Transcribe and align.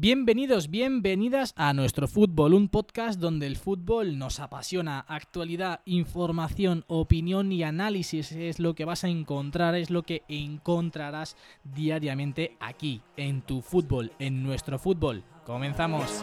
Bienvenidos, 0.00 0.70
bienvenidas 0.70 1.52
a 1.56 1.72
nuestro 1.72 2.06
fútbol, 2.06 2.54
un 2.54 2.68
podcast 2.68 3.18
donde 3.18 3.48
el 3.48 3.56
fútbol 3.56 4.16
nos 4.16 4.38
apasiona. 4.38 5.00
Actualidad, 5.00 5.80
información, 5.86 6.84
opinión 6.86 7.50
y 7.50 7.64
análisis 7.64 8.30
es 8.30 8.60
lo 8.60 8.76
que 8.76 8.84
vas 8.84 9.02
a 9.02 9.08
encontrar, 9.08 9.74
es 9.74 9.90
lo 9.90 10.04
que 10.04 10.22
encontrarás 10.28 11.36
diariamente 11.64 12.56
aquí, 12.60 13.02
en 13.16 13.42
tu 13.42 13.60
fútbol, 13.60 14.12
en 14.20 14.44
nuestro 14.44 14.78
fútbol. 14.78 15.24
Comenzamos. 15.44 16.22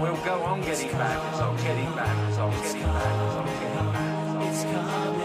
We'll 0.00 0.16
go 0.24 0.42
on 0.42 0.62
getting 0.62 0.90
back, 0.98 1.16
on 1.40 1.56
getting 1.58 1.94
back, 1.94 2.16
on 2.40 2.50
getting 2.60 2.82
back, 2.82 3.14
on 3.38 3.46
getting 3.46 3.92
back. 3.92 4.48
It's 4.48 4.64
coming, 4.64 4.82
football's 4.82 5.04
coming. 5.04 5.19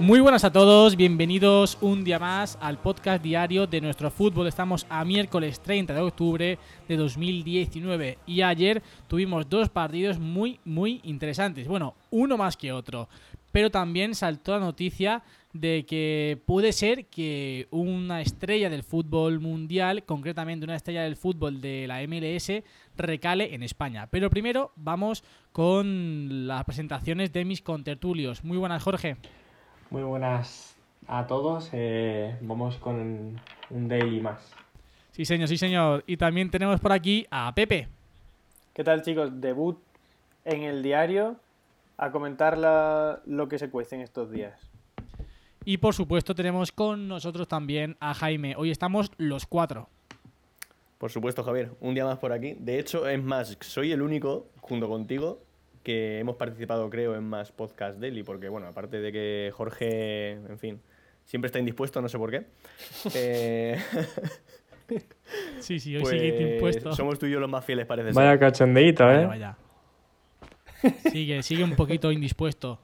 Muy 0.00 0.18
buenas 0.18 0.42
a 0.42 0.52
todos, 0.52 0.96
bienvenidos 0.96 1.78
un 1.80 2.02
día 2.02 2.18
más 2.18 2.58
al 2.60 2.78
podcast 2.78 3.22
diario 3.22 3.68
de 3.68 3.80
nuestro 3.80 4.10
fútbol. 4.10 4.48
Estamos 4.48 4.86
a 4.90 5.04
miércoles 5.04 5.60
30 5.60 5.94
de 5.94 6.00
octubre 6.00 6.58
de 6.88 6.96
2019 6.96 8.18
y 8.26 8.42
ayer 8.42 8.82
tuvimos 9.06 9.48
dos 9.48 9.68
partidos 9.68 10.18
muy, 10.18 10.58
muy 10.64 11.00
interesantes. 11.04 11.68
Bueno, 11.68 11.94
uno 12.10 12.36
más 12.36 12.56
que 12.56 12.72
otro, 12.72 13.08
pero 13.52 13.70
también 13.70 14.16
saltó 14.16 14.52
la 14.52 14.58
noticia 14.58 15.22
de 15.52 15.86
que 15.86 16.42
puede 16.44 16.72
ser 16.72 17.06
que 17.06 17.68
una 17.70 18.20
estrella 18.20 18.68
del 18.68 18.82
fútbol 18.82 19.38
mundial, 19.38 20.02
concretamente 20.04 20.64
una 20.64 20.74
estrella 20.74 21.04
del 21.04 21.14
fútbol 21.14 21.60
de 21.60 21.86
la 21.86 22.02
MLS, 22.08 22.64
recale 22.96 23.54
en 23.54 23.62
España. 23.62 24.08
Pero 24.10 24.28
primero 24.28 24.72
vamos 24.74 25.22
con 25.52 26.48
las 26.48 26.64
presentaciones 26.64 27.32
de 27.32 27.44
mis 27.44 27.62
contertulios. 27.62 28.42
Muy 28.42 28.58
buenas, 28.58 28.82
Jorge. 28.82 29.18
Muy 29.94 30.02
buenas 30.02 30.74
a 31.06 31.28
todos. 31.28 31.70
Eh, 31.72 32.36
vamos 32.40 32.78
con 32.78 33.40
un 33.70 33.88
daily 33.88 34.20
más. 34.20 34.52
Sí, 35.12 35.24
señor, 35.24 35.46
sí, 35.46 35.56
señor. 35.56 36.02
Y 36.08 36.16
también 36.16 36.50
tenemos 36.50 36.80
por 36.80 36.90
aquí 36.90 37.28
a 37.30 37.54
Pepe. 37.54 37.86
¿Qué 38.72 38.82
tal, 38.82 39.02
chicos? 39.02 39.40
Debut 39.40 39.78
en 40.44 40.64
el 40.64 40.82
diario 40.82 41.36
a 41.96 42.10
comentar 42.10 42.58
lo 43.24 43.48
que 43.48 43.56
se 43.60 43.70
cuece 43.70 43.94
en 43.94 44.00
estos 44.00 44.32
días. 44.32 44.68
Y 45.64 45.76
por 45.76 45.94
supuesto 45.94 46.34
tenemos 46.34 46.72
con 46.72 47.06
nosotros 47.06 47.46
también 47.46 47.96
a 48.00 48.14
Jaime. 48.14 48.56
Hoy 48.56 48.72
estamos 48.72 49.12
los 49.16 49.46
cuatro. 49.46 49.88
Por 50.98 51.12
supuesto, 51.12 51.44
Javier. 51.44 51.70
Un 51.80 51.94
día 51.94 52.04
más 52.04 52.18
por 52.18 52.32
aquí. 52.32 52.56
De 52.58 52.80
hecho, 52.80 53.08
es 53.08 53.22
más, 53.22 53.56
soy 53.60 53.92
el 53.92 54.02
único, 54.02 54.48
junto 54.60 54.88
contigo, 54.88 55.40
que 55.84 56.18
hemos 56.18 56.34
participado, 56.36 56.90
creo, 56.90 57.14
en 57.14 57.22
más 57.22 57.52
podcast 57.52 58.00
daily, 58.00 58.24
porque, 58.24 58.48
bueno, 58.48 58.66
aparte 58.66 59.00
de 59.00 59.12
que 59.12 59.52
Jorge, 59.54 60.32
en 60.32 60.58
fin, 60.58 60.80
siempre 61.24 61.46
está 61.46 61.60
indispuesto, 61.60 62.02
no 62.02 62.08
sé 62.08 62.18
por 62.18 62.30
qué. 62.30 62.46
eh... 63.14 63.78
sí, 65.60 65.78
sí, 65.78 65.96
hoy 65.96 66.06
sigue 66.06 66.32
pues 66.32 66.40
indispuesto. 66.40 66.92
Somos 66.94 67.18
tú 67.18 67.26
y 67.26 67.30
yo 67.30 67.38
los 67.38 67.50
más 67.50 67.64
fieles, 67.64 67.86
parece 67.86 68.12
Vaya 68.12 68.34
¿eh? 68.34 68.38
Vaya, 68.38 69.26
vaya. 69.26 69.56
Sigue, 71.10 71.42
sigue 71.42 71.62
un 71.62 71.76
poquito 71.76 72.10
indispuesto. 72.10 72.80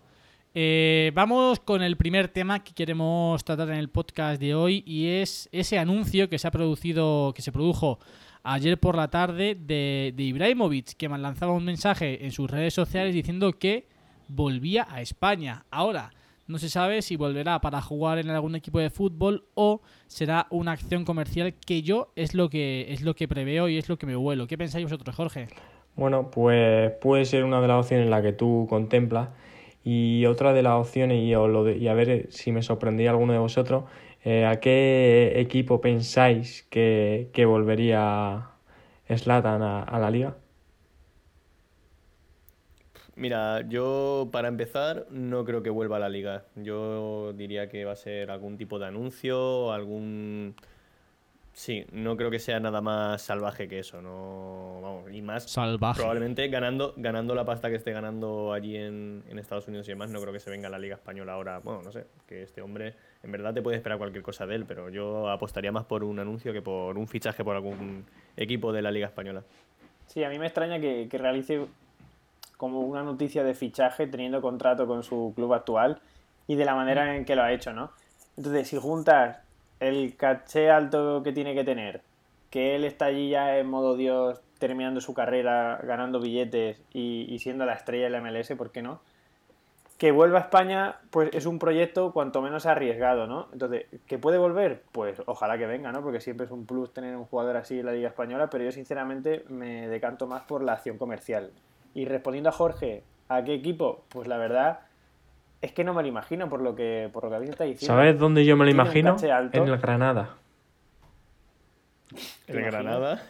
Eh, 0.53 1.13
vamos 1.15 1.61
con 1.61 1.81
el 1.81 1.97
primer 1.97 2.29
tema 2.29 2.65
que 2.65 2.75
queremos 2.75 3.45
tratar 3.45 3.71
en 3.71 3.77
el 3.77 3.89
podcast 3.89 4.41
de 4.41 4.55
hoy 4.55 4.83
y 4.85 5.07
es 5.07 5.49
ese 5.53 5.79
anuncio 5.79 6.29
que 6.29 6.39
se 6.39 6.49
ha 6.49 6.51
producido, 6.51 7.33
que 7.35 7.43
se 7.43 7.53
produjo 7.53 8.01
ayer 8.43 8.79
por 8.79 8.97
la 8.97 9.09
tarde 9.09 9.55
de, 9.55 10.13
de 10.17 10.23
Ibrahimovic, 10.23 10.97
que 10.97 11.09
lanzaba 11.09 11.53
un 11.53 11.65
mensaje 11.65 12.25
en 12.25 12.33
sus 12.33 12.51
redes 12.51 12.75
sociales 12.75 13.15
diciendo 13.15 13.53
que 13.59 13.87
volvía 14.29 14.87
a 14.91 15.01
España. 15.01 15.65
Ahora, 15.71 16.13
no 16.51 16.59
se 16.59 16.69
sabe 16.69 17.01
si 17.03 17.17
volverá 17.17 17.61
para 17.61 17.81
jugar 17.81 18.19
en 18.19 18.29
algún 18.29 18.57
equipo 18.57 18.81
de 18.81 18.91
fútbol 18.91 19.45
o 19.55 19.81
será 20.09 20.47
una 20.51 20.73
acción 20.73 21.05
comercial 21.05 21.55
que 21.55 21.83
yo 21.83 22.13
es 22.17 22.35
lo 22.35 22.51
que 22.51 22.93
es 22.93 23.03
lo 23.03 23.15
que 23.15 23.29
preveo 23.29 23.69
y 23.69 23.79
es 23.79 23.89
lo 23.89 23.99
que 23.99 24.07
me 24.07 24.17
vuelo. 24.17 24.49
¿Qué 24.49 24.59
pensáis 24.59 24.85
vosotros, 24.85 25.15
Jorge? 25.15 25.47
Bueno, 25.95 26.31
pues 26.31 26.91
puede 27.01 27.25
ser 27.25 27.45
una 27.45 27.61
de 27.61 27.69
las 27.69 27.85
opciones 27.85 28.07
en 28.07 28.11
la 28.11 28.21
que 28.21 28.33
tú 28.33 28.67
contemplas 28.69 29.29
y 29.85 30.27
otra 30.27 30.53
de 30.53 30.63
las 30.63 30.75
opciones 30.75 31.19
y, 31.19 31.29
y 31.29 31.89
a 31.89 31.95
ver 31.95 32.27
si 32.31 32.53
me 32.53 32.63
sorprendía 32.63 33.11
alguno 33.11 33.33
de 33.33 33.39
vosotros 33.39 33.85
eh, 34.23 34.45
¿A 34.45 34.61
qué 34.61 35.33
equipo 35.37 35.81
pensáis 35.81 36.67
que, 36.71 37.31
volvería 37.47 38.51
Slatan 39.09 39.63
a, 39.63 39.99
la 39.99 40.11
liga? 40.11 40.37
Mira, 43.17 43.63
yo 43.69 44.29
para 44.31 44.49
empezar 44.49 45.07
no 45.11 45.45
creo 45.45 45.63
que 45.63 45.71
vuelva 45.71 45.97
a 45.97 46.01
la 46.01 46.09
liga. 46.09 46.45
Yo 46.55 47.33
diría 47.33 47.69
que 47.69 47.85
va 47.85 47.93
a 47.93 47.97
ser 47.97 48.31
algún 48.31 48.57
tipo 48.57 48.79
de 48.79 48.87
anuncio, 48.87 49.73
algún... 49.73 50.55
Sí, 51.53 51.85
no 51.93 52.17
creo 52.17 52.31
que 52.31 52.39
sea 52.39 52.61
nada 52.61 52.81
más 52.81 53.23
salvaje 53.23 53.69
que 53.69 53.81
eso, 53.81 54.01
no 54.01 54.81
vamos, 54.83 55.13
y 55.13 55.21
más 55.21 55.51
salvaje. 55.51 55.99
probablemente 55.99 56.47
ganando 56.49 56.95
ganando 56.97 57.35
la 57.35 57.45
pasta 57.45 57.69
que 57.69 57.75
esté 57.75 57.93
ganando 57.93 58.53
allí 58.53 58.77
en, 58.77 59.25
en 59.29 59.39
Estados 59.39 59.67
Unidos 59.67 59.89
y 59.89 59.91
demás, 59.91 60.11
no 60.11 60.21
creo 60.21 60.33
que 60.33 60.39
se 60.39 60.49
venga 60.49 60.69
a 60.69 60.71
la 60.71 60.79
Liga 60.79 60.95
Española 60.95 61.33
ahora, 61.33 61.59
bueno, 61.59 61.83
no 61.83 61.91
sé, 61.91 62.07
que 62.29 62.45
este 62.45 62.63
hombre 62.63 62.95
en 63.23 63.33
verdad 63.33 63.53
te 63.53 63.63
puede 63.63 63.77
esperar 63.77 63.99
cualquier 63.99 64.23
cosa 64.23 64.47
de 64.47 64.55
él, 64.55 64.65
pero 64.67 64.89
yo 64.89 65.29
apostaría 65.29 65.73
más 65.73 65.85
por 65.85 66.05
un 66.05 66.19
anuncio 66.19 66.53
que 66.53 66.63
por 66.63 66.97
un 66.97 67.07
fichaje 67.07 67.45
por 67.45 67.55
algún 67.55 68.05
equipo 68.37 68.73
de 68.73 68.83
la 68.83 68.91
Liga 68.91 69.07
Española. 69.07 69.43
Sí, 70.07 70.25
a 70.25 70.29
mí 70.29 70.39
me 70.39 70.47
extraña 70.47 70.81
que, 70.81 71.09
realice 71.13 71.67
como 72.57 72.81
una 72.81 73.03
noticia 73.03 73.45
de 73.45 73.55
fichaje 73.55 74.07
teniendo 74.07 74.41
contrato 74.41 74.87
con 74.87 75.03
su 75.03 75.33
club 75.37 75.53
actual 75.55 76.01
y 76.47 76.57
de 76.57 76.65
la 76.65 76.75
manera 76.75 77.15
en 77.17 77.25
que 77.25 77.37
lo 77.37 77.43
ha 77.43 77.53
hecho, 77.53 77.73
¿no? 77.73 77.93
Entonces, 78.37 78.69
si 78.69 78.77
juntas 78.77 79.39
el 79.81 80.17
caché 80.17 80.71
alto 80.71 81.23
que 81.23 81.33
tiene 81.33 81.55
que 81.55 81.65
tener, 81.65 82.03
que 82.51 82.75
él 82.75 82.85
está 82.85 83.07
allí 83.07 83.31
ya 83.31 83.59
en 83.59 83.69
modo 83.69 83.97
Dios, 83.97 84.41
terminando 84.59 85.01
su 85.01 85.15
carrera, 85.15 85.79
ganando 85.85 86.21
billetes 86.21 86.83
y, 86.93 87.27
y 87.29 87.39
siendo 87.39 87.65
la 87.67 87.75
estrella 87.75 88.05
de 88.05 88.11
la 88.11 88.21
MLS, 88.21 88.53
¿por 88.57 88.73
qué 88.73 88.83
no? 88.83 89.01
Que 90.01 90.13
vuelva 90.13 90.39
a 90.39 90.41
España, 90.41 90.97
pues 91.11 91.29
es 91.35 91.45
un 91.45 91.59
proyecto 91.59 92.13
cuanto 92.15 92.41
menos 92.41 92.65
arriesgado, 92.65 93.27
¿no? 93.27 93.49
Entonces, 93.53 93.85
¿que 94.07 94.17
puede 94.17 94.39
volver? 94.39 94.83
Pues 94.93 95.21
ojalá 95.27 95.59
que 95.59 95.67
venga, 95.67 95.93
¿no? 95.93 96.01
Porque 96.01 96.23
siempre 96.23 96.47
es 96.47 96.53
un 96.53 96.65
plus 96.65 96.91
tener 96.95 97.15
un 97.15 97.27
jugador 97.27 97.59
así 97.59 97.81
en 97.81 97.85
la 97.85 97.93
Liga 97.93 98.09
Española, 98.09 98.49
pero 98.49 98.65
yo 98.65 98.73
sinceramente 98.73 99.45
me 99.51 99.89
decanto 99.89 100.27
más 100.27 100.41
por 100.45 100.63
la 100.63 100.73
acción 100.73 100.97
comercial. 100.97 101.51
Y 101.93 102.07
respondiendo 102.07 102.49
a 102.49 102.53
Jorge, 102.53 103.03
¿a 103.29 103.45
qué 103.45 103.53
equipo? 103.53 104.05
Pues 104.09 104.27
la 104.27 104.39
verdad 104.39 104.81
es 105.61 105.73
que 105.73 105.85
no 105.85 105.93
me 105.93 106.01
lo 106.01 106.09
imagino 106.09 106.49
por 106.49 106.63
lo 106.63 106.75
que, 106.75 107.11
por 107.13 107.25
lo 107.25 107.29
que 107.29 107.37
habéis 107.37 107.51
estado 107.51 107.69
diciendo. 107.69 107.95
¿Sabes 107.95 108.19
dónde 108.19 108.47
yo 108.47 108.57
me 108.57 108.65
lo 108.65 108.71
imagino? 108.71 109.19
En 109.23 109.69
el 109.69 109.77
Granada. 109.77 110.37
¿En 112.47 112.57
el 112.57 112.65
Granada? 112.65 113.23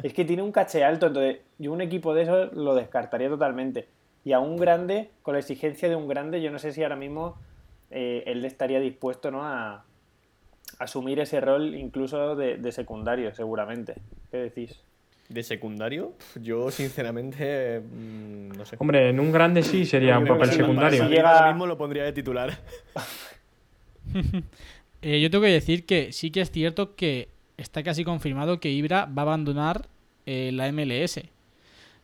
es 0.00 0.14
que 0.14 0.24
tiene 0.24 0.44
un 0.44 0.52
caché 0.52 0.84
alto, 0.84 1.08
entonces 1.08 1.40
yo 1.58 1.72
un 1.72 1.80
equipo 1.80 2.14
de 2.14 2.22
esos 2.22 2.52
lo 2.52 2.76
descartaría 2.76 3.28
totalmente. 3.28 3.88
Y 4.24 4.32
a 4.32 4.40
un 4.40 4.56
grande, 4.56 5.10
con 5.22 5.34
la 5.34 5.40
exigencia 5.40 5.88
de 5.88 5.96
un 5.96 6.08
grande, 6.08 6.40
yo 6.40 6.50
no 6.50 6.58
sé 6.58 6.72
si 6.72 6.82
ahora 6.82 6.96
mismo 6.96 7.36
eh, 7.90 8.22
él 8.26 8.44
estaría 8.44 8.80
dispuesto 8.80 9.30
¿no? 9.30 9.44
a, 9.44 9.84
asumir 10.78 11.20
ese 11.20 11.40
rol 11.40 11.74
incluso 11.74 12.36
de, 12.36 12.72
secundario, 12.72 13.34
seguramente. 13.34 13.94
¿Qué 14.30 14.38
decís? 14.38 14.80
¿De 15.28 15.42
secundario? 15.42 16.12
Yo, 16.40 16.70
sinceramente, 16.70 17.80
mm, 17.80 18.48
no 18.56 18.64
sé. 18.64 18.76
Hombre, 18.78 19.08
en 19.08 19.20
un 19.20 19.32
grande 19.32 19.62
sí 19.62 19.86
sería 19.86 20.18
un 20.18 20.26
papel 20.26 20.50
secundario. 20.50 21.04
Si 21.04 21.10
llega... 21.10 21.38
Ahora 21.38 21.52
mismo 21.52 21.66
lo 21.66 21.78
pondría 21.78 22.04
de 22.04 22.12
titular. 22.12 22.58
Eh, 25.06 25.20
yo 25.20 25.30
tengo 25.30 25.44
que 25.44 25.50
decir 25.50 25.84
que 25.84 26.12
sí 26.12 26.30
que 26.30 26.40
es 26.40 26.50
cierto 26.50 26.94
que 26.96 27.28
está 27.58 27.82
casi 27.82 28.04
confirmado 28.04 28.58
que 28.58 28.70
Ibra 28.70 29.04
va 29.04 29.20
a 29.20 29.26
abandonar 29.26 29.86
eh, 30.24 30.50
la 30.50 30.72
MLS. 30.72 31.20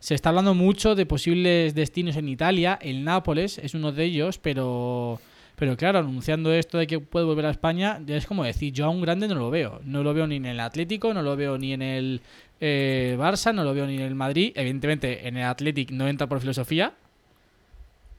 Se 0.00 0.14
está 0.14 0.30
hablando 0.30 0.54
mucho 0.54 0.94
de 0.94 1.04
posibles 1.04 1.74
destinos 1.74 2.16
en 2.16 2.28
Italia. 2.28 2.78
El 2.80 3.04
Nápoles 3.04 3.58
es 3.58 3.74
uno 3.74 3.92
de 3.92 4.04
ellos, 4.04 4.38
pero, 4.38 5.20
pero 5.56 5.76
claro, 5.76 5.98
anunciando 5.98 6.52
esto 6.54 6.78
de 6.78 6.86
que 6.86 7.00
puede 7.00 7.26
volver 7.26 7.44
a 7.44 7.50
España, 7.50 8.00
ya 8.06 8.16
es 8.16 8.26
como 8.26 8.42
decir, 8.42 8.72
yo 8.72 8.86
a 8.86 8.88
un 8.88 9.02
grande 9.02 9.28
no 9.28 9.34
lo 9.34 9.50
veo. 9.50 9.80
No 9.84 10.02
lo 10.02 10.14
veo 10.14 10.26
ni 10.26 10.36
en 10.36 10.46
el 10.46 10.58
Atlético, 10.58 11.12
no 11.12 11.20
lo 11.20 11.36
veo 11.36 11.58
ni 11.58 11.74
en 11.74 11.82
el 11.82 12.22
eh, 12.62 13.14
Barça, 13.18 13.54
no 13.54 13.62
lo 13.62 13.74
veo 13.74 13.86
ni 13.86 13.96
en 13.96 14.02
el 14.02 14.14
Madrid. 14.14 14.52
Evidentemente, 14.56 15.28
en 15.28 15.36
el 15.36 15.44
Atlético 15.44 15.92
no 15.94 16.08
entra 16.08 16.26
por 16.26 16.40
filosofía. 16.40 16.94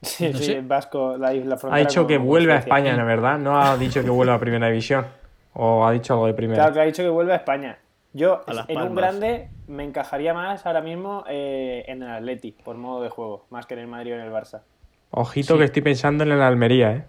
Sí, 0.02 0.32
sí, 0.34 0.56
Vasco, 0.62 1.16
la, 1.16 1.32
la 1.32 1.58
Ha 1.68 1.78
dicho 1.78 2.06
que 2.06 2.16
vuelve 2.16 2.52
a 2.52 2.58
España, 2.58 2.96
¿no 2.96 3.04
verdad? 3.04 3.38
No 3.38 3.60
ha 3.60 3.76
dicho 3.76 4.04
que 4.04 4.10
vuelva 4.10 4.34
a 4.34 4.38
Primera 4.38 4.68
División. 4.68 5.04
¿O 5.54 5.84
ha 5.84 5.92
dicho 5.92 6.14
algo 6.14 6.26
de 6.26 6.34
Primera? 6.34 6.62
Claro, 6.62 6.74
que 6.74 6.80
ha 6.80 6.84
dicho 6.84 7.02
que 7.02 7.08
vuelve 7.08 7.32
a 7.32 7.36
España. 7.36 7.78
Yo 8.14 8.42
en 8.68 8.78
un 8.78 8.94
grande 8.94 9.48
me 9.66 9.84
encajaría 9.84 10.34
más 10.34 10.66
ahora 10.66 10.82
mismo 10.82 11.24
eh, 11.28 11.84
en 11.88 12.02
el 12.02 12.10
Atleti, 12.10 12.52
por 12.52 12.76
modo 12.76 13.02
de 13.02 13.08
juego, 13.08 13.46
más 13.50 13.66
que 13.66 13.74
en 13.74 13.80
el 13.80 13.86
Madrid 13.86 14.12
o 14.12 14.16
en 14.16 14.20
el 14.20 14.30
Barça. 14.30 14.62
Ojito 15.10 15.58
que 15.58 15.64
estoy 15.64 15.82
pensando 15.82 16.24
en 16.24 16.32
el 16.32 16.42
Almería, 16.42 16.92
¿eh? 16.92 17.04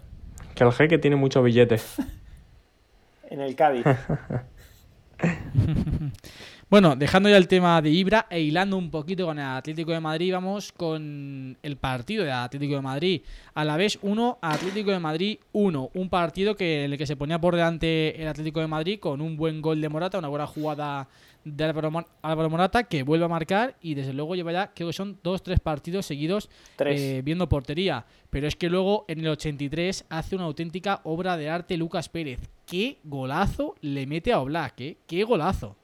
Que 0.56 0.64
el 0.64 0.72
jeque 0.72 0.98
tiene 0.98 1.16
muchos 1.16 1.44
billetes. 1.44 1.98
en 3.30 3.42
el 3.42 3.56
Cádiz. 3.56 3.86
Bueno, 6.74 6.96
dejando 6.96 7.30
ya 7.30 7.38
el 7.38 7.48
tema 7.48 7.80
de 7.84 7.92
Ibra 7.92 8.26
e 8.32 8.42
hilando 8.42 8.78
un 8.78 8.90
poquito 8.90 9.28
con 9.28 9.38
el 9.38 9.46
Atlético 9.46 9.92
de 9.92 10.00
Madrid, 10.00 10.34
vamos 10.34 10.72
con 10.72 11.56
el 11.62 11.78
partido 11.78 12.24
de 12.24 12.32
Atlético 12.32 12.74
de 12.74 12.82
Madrid. 12.82 13.22
A 13.54 13.64
la 13.64 13.78
vez 13.78 14.00
1, 14.02 14.40
Atlético 14.42 14.90
de 14.90 14.98
Madrid 14.98 15.38
1. 15.52 15.92
Un 15.94 16.10
partido 16.10 16.56
que 16.56 16.86
en 16.86 16.94
el 16.94 16.98
que 16.98 17.06
se 17.06 17.16
ponía 17.16 17.40
por 17.40 17.56
delante 17.56 18.20
el 18.20 18.28
Atlético 18.28 18.60
de 18.60 18.66
Madrid 18.66 19.00
con 19.00 19.22
un 19.22 19.38
buen 19.38 19.62
gol 19.62 19.82
de 19.82 19.88
Morata, 19.88 20.18
una 20.18 20.30
buena 20.30 20.48
jugada 20.48 21.08
de 21.46 21.64
Álvaro, 21.64 22.50
Morata 22.50 22.86
que 22.86 23.04
vuelve 23.04 23.26
a 23.26 23.28
marcar 23.28 23.76
y 23.80 23.94
desde 23.94 24.12
luego 24.12 24.34
lleva 24.34 24.52
ya, 24.52 24.72
creo 24.74 24.88
que 24.88 24.94
son 24.94 25.20
dos, 25.22 25.44
tres 25.44 25.60
partidos 25.60 26.08
seguidos 26.08 26.50
eh, 26.80 27.22
viendo 27.24 27.48
portería. 27.48 28.04
Pero 28.32 28.48
es 28.48 28.56
que 28.56 28.72
luego 28.72 29.06
en 29.08 29.20
el 29.20 29.28
83 29.28 30.06
hace 30.10 30.36
una 30.36 30.46
auténtica 30.46 31.02
obra 31.04 31.38
de 31.38 31.52
arte 31.52 31.78
Lucas 31.78 32.10
Pérez. 32.10 32.40
Qué 32.66 32.98
golazo 33.04 33.76
le 33.82 34.08
mete 34.08 34.34
a 34.34 34.40
Oblak, 34.40 34.82
¿eh? 34.82 34.98
Qué 35.06 35.24
golazo. 35.24 35.76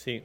Sí, 0.00 0.22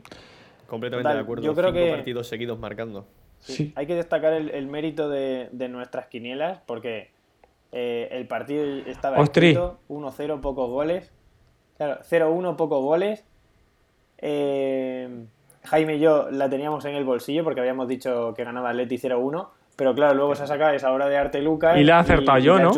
completamente 0.68 1.14
de 1.14 1.20
acuerdo. 1.20 1.44
Yo 1.44 1.54
creo 1.54 1.74
Cinco 1.74 1.86
que 1.86 1.92
partidos 1.92 2.28
seguidos 2.30 2.58
marcando. 2.58 3.06
Sí, 3.40 3.74
Hay 3.76 3.86
que 3.86 3.96
destacar 3.96 4.32
el, 4.32 4.68
mérito 4.68 5.10
de, 5.10 5.50
nuestras 5.70 6.08
quinielas 6.08 6.62
porque 6.66 7.12
eh, 7.74 8.08
el 8.12 8.26
partido 8.26 8.64
estaba 8.86 9.22
escrito 9.22 9.80
1-0, 9.90 10.40
pocos 10.40 10.70
goles. 10.70 11.12
Claro, 11.76 12.00
0-1, 12.10 12.56
pocos 12.56 12.82
goles. 12.82 13.26
Eh, 14.20 15.26
Jaime 15.66 15.98
y 15.98 16.00
yo 16.00 16.32
la 16.32 16.50
teníamos 16.50 16.86
en 16.86 16.96
el 16.96 17.04
bolsillo 17.04 17.44
porque 17.44 17.60
habíamos 17.60 17.90
dicho 17.90 18.34
que 18.34 18.46
ganaba 18.46 18.70
Atleti 18.70 18.98
0-1. 18.98 19.50
Pero 19.76 19.94
claro, 19.94 20.14
luego 20.14 20.36
se 20.36 20.44
ha 20.44 20.48
sacado 20.48 20.74
esa 20.74 20.90
hora 20.94 21.10
de 21.10 21.18
arte 21.18 21.42
Lucas. 21.42 21.78
Y 21.78 21.84
le 21.84 21.92
ha 21.92 22.00
acertado 22.00 22.38
yo, 22.38 22.58
¿no? 22.60 22.72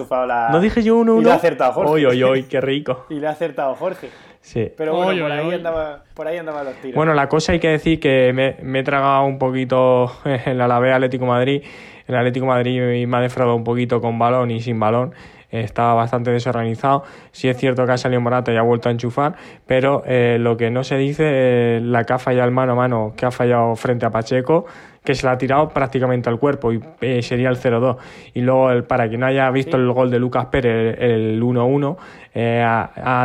No 0.51 0.59
dije 0.59 0.81
yo 0.81 0.97
1-1. 0.97 1.21
Y 1.21 1.23
le 1.25 1.31
ha 1.31 1.35
acertado 1.35 1.73
Jorge. 1.73 1.91
Uy, 1.91 2.05
uy, 2.07 2.23
uy, 2.23 2.43
qué 2.45 2.59
rico. 2.59 3.05
y 3.11 3.19
le 3.19 3.27
ha 3.27 3.31
acertado 3.31 3.75
Jorge. 3.75 4.09
Sí. 4.47 4.71
Pero 4.77 4.95
bueno, 4.95 5.23
por, 5.23 5.31
ahí 5.33 5.51
andaba, 5.51 6.03
por 6.13 6.25
ahí 6.25 6.37
andaban 6.37 6.63
los 6.63 6.75
tiros. 6.75 6.95
Bueno, 6.95 7.13
la 7.13 7.27
cosa 7.27 7.51
hay 7.51 7.59
que 7.59 7.67
decir 7.67 7.99
que 7.99 8.31
me, 8.31 8.79
he 8.79 8.83
tragado 8.83 9.25
un 9.25 9.39
poquito 9.39 10.09
en 10.23 10.57
la 10.57 10.65
Alavés 10.65 10.93
Atlético 10.93 11.25
Madrid. 11.25 11.63
El 12.07 12.15
Atlético 12.15 12.45
Madrid 12.45 13.05
me 13.05 13.17
ha 13.17 13.19
defraudado 13.19 13.57
un 13.57 13.65
poquito 13.65 13.99
con 13.99 14.17
balón 14.17 14.49
y 14.51 14.61
sin 14.61 14.79
balón 14.79 15.13
estaba 15.49 15.93
bastante 15.93 16.31
desorganizado. 16.31 17.03
Sí 17.31 17.47
es 17.47 17.57
cierto 17.57 17.85
que 17.85 17.91
ha 17.91 17.97
salido 17.97 18.21
Morata 18.21 18.51
y 18.51 18.57
ha 18.57 18.61
vuelto 18.61 18.89
a 18.89 18.91
enchufar, 18.91 19.35
pero 19.65 20.03
eh, 20.05 20.37
lo 20.39 20.57
que 20.57 20.69
no 20.69 20.83
se 20.83 20.97
dice, 20.97 21.79
la 21.81 22.03
que 22.03 22.13
ha 22.13 22.19
fallado 22.19 22.47
el 22.47 22.53
mano 22.53 22.73
a 22.73 22.75
mano, 22.75 23.13
que 23.15 23.25
ha 23.25 23.31
fallado 23.31 23.75
frente 23.75 24.05
a 24.05 24.09
Pacheco, 24.09 24.65
que 25.03 25.15
se 25.15 25.25
la 25.25 25.33
ha 25.33 25.37
tirado 25.37 25.69
prácticamente 25.69 26.29
al 26.29 26.37
cuerpo 26.37 26.73
y 26.73 26.81
eh, 26.99 27.21
sería 27.21 27.49
el 27.49 27.57
0-2. 27.57 27.97
Y 28.33 28.41
luego, 28.41 28.71
el, 28.71 28.83
para 28.83 29.07
quien 29.07 29.21
no 29.21 29.27
haya 29.27 29.49
visto 29.51 29.77
el 29.77 29.89
gol 29.91 30.11
de 30.11 30.19
Lucas 30.19 30.47
Pérez, 30.47 30.97
el 30.99 31.41
1-1, 31.41 31.95
eh, 32.33 32.65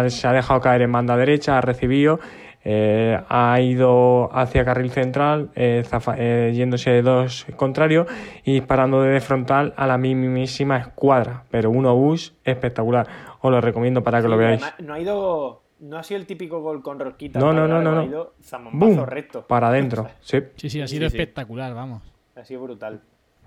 se 0.09 0.29
ha 0.29 0.33
dejado 0.33 0.61
caer 0.61 0.83
en 0.83 0.93
banda 0.93 1.17
derecha, 1.17 1.59
ha 1.59 1.61
recibido. 1.61 2.21
Eh, 2.65 3.21
ha 3.29 3.61
ido 3.61 4.31
hacia 4.33 4.65
carril 4.65 4.91
central, 4.91 5.51
yéndose 5.55 6.91
de 6.91 7.03
dos 7.03 7.47
contrarios 7.57 8.07
y 8.45 8.55
disparando 8.55 9.03
desde 9.03 9.21
frontal 9.21 9.75
a 9.77 9.87
la 9.87 9.99
mismísima 9.99 10.79
escuadra. 10.79 11.45
Pero 11.51 11.71
uno 11.71 11.95
bus 11.95 12.35
espectacular. 12.45 13.07
Os 13.41 13.51
lo 13.51 13.61
recomiendo 13.61 14.03
para 14.03 14.23
que 14.23 14.29
lo 14.29 14.37
veáis. 14.37 14.63
No 14.79 14.95
ha 14.95 15.01
ido 15.01 15.63
no 15.83 15.99
ha 15.99 16.05
sido 16.05 16.21
el 16.21 16.27
típico 16.27 16.61
gol 16.61 16.81
con 16.81 17.01
rosquita. 17.01 17.41
No, 17.41 17.53
no, 17.53 17.67
no, 17.67 17.83
no. 17.83 18.01
Ha 18.01 18.05
ido 18.05 19.07
recto. 19.07 19.47
Para 19.47 19.69
adentro. 19.69 20.09
Sí, 20.21 20.39
sí, 20.57 20.71
sí 20.71 20.81
ha 20.81 20.87
sido 20.87 21.07
espectacular, 21.07 21.75
vamos. 21.75 22.03
Ha 22.37 22.45
sido 22.45 22.63
brutal. 22.63 23.01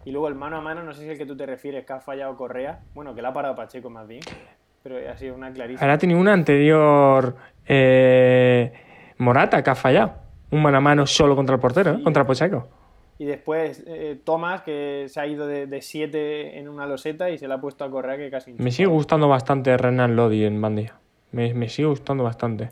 Y 0.03 0.11
luego 0.11 0.27
el 0.27 0.35
mano 0.35 0.57
a 0.57 0.61
mano, 0.61 0.83
no 0.83 0.93
sé 0.93 0.99
si 0.99 1.05
es 1.05 1.13
el 1.13 1.17
que 1.17 1.25
tú 1.25 1.37
te 1.37 1.45
refieres, 1.45 1.85
que 1.85 1.93
ha 1.93 2.01
fallado 2.01 2.35
Correa. 2.35 2.81
Bueno, 2.93 3.15
que 3.15 3.21
la 3.21 3.29
ha 3.29 3.33
parado 3.33 3.55
Pacheco 3.55 3.89
más 3.89 4.05
bien. 4.07 4.21
Pero 4.83 4.97
ha 5.09 5.15
sido 5.17 5.33
una 5.33 5.51
clarísima. 5.51 5.81
Ahora 5.81 5.93
ha 5.93 5.97
tenido 5.97 6.19
una 6.19 6.33
anterior 6.33 7.37
eh, 7.65 8.73
Morata 9.17 9.63
que 9.63 9.69
ha 9.69 9.75
fallado. 9.75 10.13
Un 10.51 10.61
mano 10.61 10.77
a 10.77 10.81
mano 10.81 11.07
solo 11.07 11.35
contra 11.35 11.55
el 11.55 11.61
portero, 11.61 11.93
¿eh? 11.93 12.03
contra 12.03 12.25
Pacheco. 12.25 12.67
Y 13.17 13.25
después 13.25 13.83
eh, 13.87 14.19
Tomás, 14.23 14.61
que 14.61 15.05
se 15.07 15.19
ha 15.19 15.27
ido 15.27 15.47
de 15.47 15.81
7 15.81 16.59
en 16.59 16.67
una 16.67 16.85
loseta 16.85 17.29
y 17.29 17.37
se 17.37 17.47
la 17.47 17.55
ha 17.55 17.61
puesto 17.61 17.83
a 17.83 17.89
Correa 17.89 18.17
que 18.17 18.29
casi... 18.29 18.53
Me 18.53 18.71
sigue 18.71 18.89
gustando 18.89 19.27
bastante 19.27 19.75
Renan 19.77 20.15
Lodi 20.15 20.43
en 20.43 20.61
Bandía. 20.61 20.95
Me, 21.35 21.67
sigue 21.67 21.89
gustando 21.89 22.23
bastante. 22.23 22.69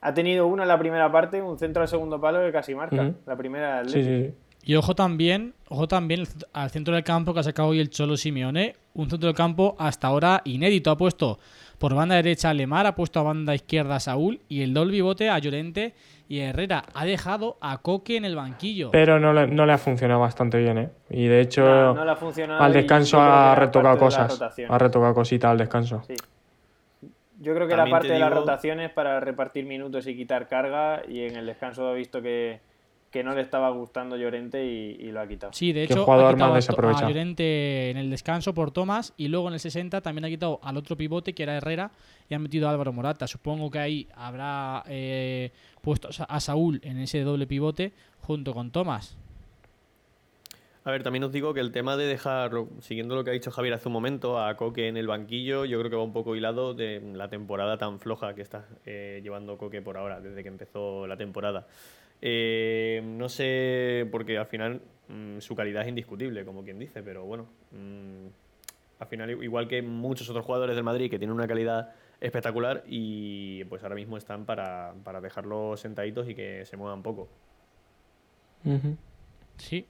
Ha 0.00 0.14
tenido 0.14 0.46
uno 0.46 0.62
en 0.62 0.68
la 0.68 0.78
primera 0.78 1.10
parte, 1.10 1.42
un 1.42 1.58
centro 1.58 1.82
al 1.82 1.88
segundo 1.88 2.20
palo 2.20 2.40
que 2.40 2.52
casi 2.52 2.76
marca. 2.76 3.12
La 3.26 3.36
primera 3.36 3.84
sí, 3.88 4.04
sí, 4.04 4.34
Y 4.62 4.76
ojo 4.76 4.94
también, 4.94 5.54
ojo 5.68 5.88
también 5.88 6.22
al 6.52 6.70
centro 6.70 6.94
del 6.94 7.02
campo 7.02 7.34
que 7.34 7.40
ha 7.40 7.42
sacado 7.42 7.68
hoy 7.68 7.80
el 7.80 7.90
Cholo 7.90 8.16
Simeone. 8.16 8.76
Un 8.94 9.10
centro 9.10 9.26
del 9.26 9.36
campo 9.36 9.74
hasta 9.80 10.06
ahora 10.06 10.42
inédito. 10.44 10.92
Ha 10.92 10.96
puesto 10.96 11.40
por 11.80 11.94
banda 11.94 12.16
derecha 12.16 12.52
Lemar, 12.52 12.86
ha 12.86 12.94
puesto 12.94 13.20
a 13.20 13.22
banda 13.22 13.54
izquierda 13.54 13.96
a 13.96 14.00
Saúl 14.00 14.42
y 14.50 14.60
el 14.60 14.74
doble 14.74 15.00
bote 15.00 15.30
a 15.30 15.38
Llorente 15.38 15.94
y 16.28 16.40
Herrera. 16.40 16.84
Ha 16.92 17.06
dejado 17.06 17.56
a 17.62 17.78
Coque 17.78 18.18
en 18.18 18.26
el 18.26 18.36
banquillo. 18.36 18.90
Pero 18.90 19.18
no 19.18 19.32
le, 19.32 19.46
no 19.46 19.64
le 19.64 19.72
ha 19.72 19.78
funcionado 19.78 20.20
bastante 20.20 20.58
bien, 20.58 20.76
¿eh? 20.76 20.90
Y 21.08 21.26
de 21.26 21.40
hecho, 21.40 21.64
al 21.66 22.72
descanso 22.74 23.18
ha 23.18 23.54
retocado 23.54 23.96
cosas. 23.96 24.38
Ha 24.68 24.78
retocado 24.78 25.14
cositas 25.14 25.50
al 25.50 25.56
descanso. 25.56 26.02
Sí. 26.06 26.16
Yo 27.38 27.54
creo 27.54 27.66
que 27.66 27.74
la 27.74 27.86
parte 27.86 28.12
de 28.12 28.18
las 28.18 28.30
rotaciones 28.30 28.90
para 28.90 29.18
repartir 29.18 29.64
minutos 29.64 30.06
y 30.06 30.14
quitar 30.14 30.48
carga 30.48 31.00
y 31.08 31.24
en 31.24 31.36
el 31.36 31.46
descanso 31.46 31.88
ha 31.88 31.94
visto 31.94 32.20
que, 32.20 32.60
no 33.24 33.34
le 33.34 33.42
estaba 33.42 33.70
gustando 33.70 34.16
Llorente 34.16 34.64
y, 34.64 35.10
lo 35.10 35.20
ha 35.20 35.26
quitado. 35.26 35.52
Sí, 35.52 35.72
de 35.72 35.84
hecho, 35.84 36.10
ha 36.10 36.32
quitado 36.32 36.54
a 36.54 37.08
Llorente 37.08 37.90
en 37.90 37.96
el 37.96 38.08
descanso 38.10 38.54
por 38.54 38.70
Tomás 38.70 39.12
y 39.16 39.28
luego 39.28 39.48
en 39.48 39.54
el 39.54 39.60
60 39.60 40.00
también 40.00 40.24
ha 40.24 40.28
quitado 40.28 40.60
al 40.62 40.76
otro 40.76 40.96
pivote 40.96 41.34
que 41.34 41.42
era 41.42 41.56
Herrera 41.56 41.90
y 42.28 42.34
ha 42.34 42.38
metido 42.38 42.68
a 42.68 42.70
Álvaro 42.70 42.92
Morata. 42.92 43.26
Supongo 43.26 43.70
que 43.70 43.78
ahí 43.80 44.08
habrá 44.14 44.84
eh, 44.88 45.50
puesto 45.82 46.08
a 46.28 46.40
Saúl 46.40 46.80
en 46.84 46.98
ese 46.98 47.20
doble 47.22 47.46
pivote 47.46 47.92
junto 48.20 48.54
con 48.54 48.70
Tomás. 48.70 49.16
A 50.82 50.90
ver, 50.92 51.02
también 51.02 51.24
os 51.24 51.32
digo 51.32 51.52
que 51.52 51.60
el 51.60 51.72
tema 51.72 51.98
de 51.98 52.06
dejar, 52.06 52.52
siguiendo 52.80 53.14
lo 53.14 53.22
que 53.22 53.30
ha 53.30 53.32
dicho 53.34 53.50
Javier 53.50 53.74
hace 53.74 53.88
un 53.88 53.92
momento, 53.92 54.40
a 54.42 54.56
Coque 54.56 54.88
en 54.88 54.96
el 54.96 55.06
banquillo, 55.06 55.66
yo 55.66 55.78
creo 55.78 55.90
que 55.90 55.96
va 55.96 56.02
un 56.02 56.14
poco 56.14 56.36
hilado 56.36 56.72
de 56.72 57.02
la 57.14 57.28
temporada 57.28 57.76
tan 57.76 58.00
floja 58.00 58.34
que 58.34 58.40
está 58.40 58.66
eh, 58.86 59.20
llevando 59.22 59.58
Coque 59.58 59.82
por 59.82 59.98
ahora, 59.98 60.20
desde 60.20 60.42
que 60.42 60.48
empezó 60.48 61.06
la 61.06 61.18
temporada. 61.18 61.66
Eh, 62.22 63.00
no 63.04 63.28
sé, 63.28 64.06
porque 64.10 64.38
al 64.38 64.46
final 64.46 64.82
mm, 65.08 65.38
su 65.38 65.54
calidad 65.54 65.82
es 65.82 65.88
indiscutible, 65.88 66.44
como 66.44 66.62
quien 66.62 66.78
dice, 66.78 67.02
pero 67.02 67.24
bueno, 67.24 67.46
mm, 67.72 68.26
al 68.98 69.06
final 69.06 69.42
igual 69.42 69.68
que 69.68 69.82
muchos 69.82 70.28
otros 70.28 70.44
jugadores 70.44 70.76
del 70.76 70.84
Madrid 70.84 71.10
que 71.10 71.18
tienen 71.18 71.34
una 71.34 71.48
calidad 71.48 71.94
espectacular 72.20 72.84
y 72.86 73.64
pues 73.64 73.82
ahora 73.82 73.94
mismo 73.94 74.18
están 74.18 74.44
para, 74.44 74.92
para 75.04 75.20
dejarlos 75.22 75.80
sentaditos 75.80 76.28
y 76.28 76.34
que 76.34 76.66
se 76.66 76.76
muevan 76.76 77.02
poco. 77.02 77.28
Sí, 79.56 79.86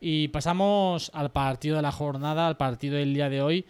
y 0.00 0.28
pasamos 0.28 1.10
al 1.14 1.32
partido 1.32 1.76
de 1.76 1.82
la 1.82 1.92
jornada, 1.92 2.46
al 2.46 2.58
partido 2.58 2.96
del 2.96 3.14
día 3.14 3.30
de 3.30 3.40
hoy 3.40 3.64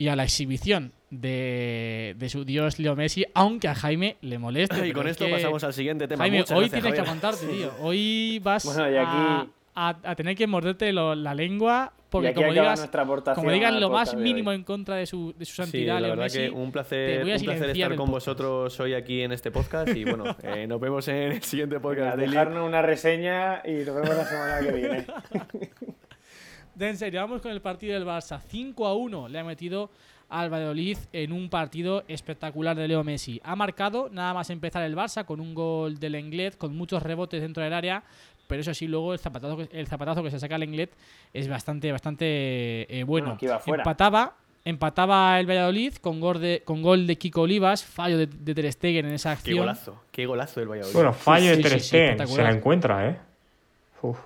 y 0.00 0.08
a 0.08 0.16
la 0.16 0.24
exhibición 0.24 0.94
de, 1.10 2.16
su 2.30 2.46
dios 2.46 2.78
Leo 2.78 2.96
Messi, 2.96 3.26
aunque 3.34 3.68
a 3.68 3.74
Jaime 3.74 4.16
le 4.22 4.38
moleste. 4.38 4.86
Y 4.88 4.92
con 4.92 5.06
esto 5.06 5.28
pasamos 5.30 5.62
al 5.62 5.74
siguiente 5.74 6.08
tema. 6.08 6.24
Jaime, 6.24 6.42
hoy 6.54 6.70
tienes 6.70 6.94
que 6.94 7.00
aguantarte, 7.00 7.46
tío. 7.46 7.70
Hoy 7.80 8.40
vas 8.42 8.66
a, 9.74 10.14
tener 10.16 10.36
que 10.36 10.46
morderte 10.46 10.90
la 10.94 11.34
lengua 11.34 11.92
porque 12.08 12.32
como 12.32 12.50
digas, 12.50 12.90
como 13.34 13.50
digas 13.52 13.74
lo 13.74 13.90
más 13.90 14.16
mínimo 14.16 14.52
en 14.52 14.64
contra 14.64 14.96
de 14.96 15.06
su, 15.06 15.34
de 15.38 15.44
su 15.44 15.54
santidad, 15.54 15.96
sí, 15.96 16.02
la 16.02 16.08
verdad 16.08 16.30
que 16.32 16.50
un 16.50 16.72
placer, 16.72 17.22
un 17.22 17.44
placer 17.44 17.70
estar 17.70 17.94
con 17.94 18.10
vosotros 18.10 18.80
hoy 18.80 18.94
aquí 18.94 19.22
en 19.22 19.32
este 19.32 19.50
podcast 19.50 19.94
y 19.94 20.04
bueno, 20.04 20.24
eh, 20.42 20.66
nos 20.66 20.80
vemos 20.80 21.06
en 21.08 21.32
el 21.32 21.42
siguiente 21.42 21.78
podcast. 21.78 22.16
dejarnos 22.16 22.66
una 22.66 22.80
reseña 22.80 23.62
y 23.64 23.84
nos 23.84 23.94
vemos 23.94 24.16
la 24.16 24.24
semana 24.24 24.60
que 24.60 24.72
viene. 24.72 25.06
De 26.80 26.88
en 26.88 26.96
serio, 26.96 27.20
vamos 27.20 27.42
con 27.42 27.52
el 27.52 27.60
partido 27.60 27.94
del 27.94 28.06
Barça. 28.06 28.40
5 28.40 28.86
a 28.86 28.96
1 28.96 29.28
le 29.28 29.38
ha 29.38 29.44
metido 29.44 29.90
al 30.30 30.48
Valladolid 30.50 30.96
en 31.12 31.32
un 31.32 31.50
partido 31.50 32.04
espectacular 32.08 32.76
de 32.76 32.88
Leo 32.88 33.04
Messi. 33.04 33.40
Ha 33.44 33.54
marcado 33.54 34.08
nada 34.10 34.32
más 34.32 34.48
empezar 34.48 34.82
el 34.84 34.96
Barça 34.96 35.24
con 35.26 35.40
un 35.40 35.54
gol 35.54 35.98
del 35.98 36.14
Englet, 36.14 36.56
con 36.56 36.74
muchos 36.74 37.02
rebotes 37.02 37.42
dentro 37.42 37.62
del 37.62 37.74
área, 37.74 38.02
pero 38.46 38.62
eso 38.62 38.72
sí, 38.72 38.86
luego 38.86 39.12
el 39.12 39.18
zapatazo, 39.18 39.58
el 39.70 39.86
zapatazo 39.86 40.22
que 40.22 40.30
se 40.30 40.40
saca 40.40 40.56
el 40.56 40.62
Englet 40.62 40.92
es 41.34 41.48
bastante, 41.48 41.92
bastante 41.92 42.98
eh, 42.98 43.04
bueno. 43.04 43.36
empataba, 43.66 44.36
empataba 44.64 45.38
el 45.38 45.46
Valladolid 45.46 45.96
con 45.96 46.18
gol 46.18 46.40
de, 46.40 46.62
con 46.64 46.80
gol 46.80 47.06
de 47.06 47.18
Kiko 47.18 47.42
Olivas, 47.42 47.84
fallo 47.84 48.16
de, 48.16 48.26
Ter 48.26 48.72
Stegen 48.72 49.06
en 49.06 49.12
esa 49.12 49.32
acción. 49.32 49.54
Qué 49.54 49.60
golazo, 49.60 50.04
qué 50.10 50.26
golazo 50.26 50.60
del 50.60 50.70
Valladolid. 50.70 50.94
Bueno, 50.94 51.12
fallo 51.12 51.50
de 51.50 51.62
Ter 51.62 51.78
Stegen, 51.80 52.26
se 52.26 52.42
la 52.42 52.52
encuentra, 52.52 53.08
¿eh? 53.08 53.29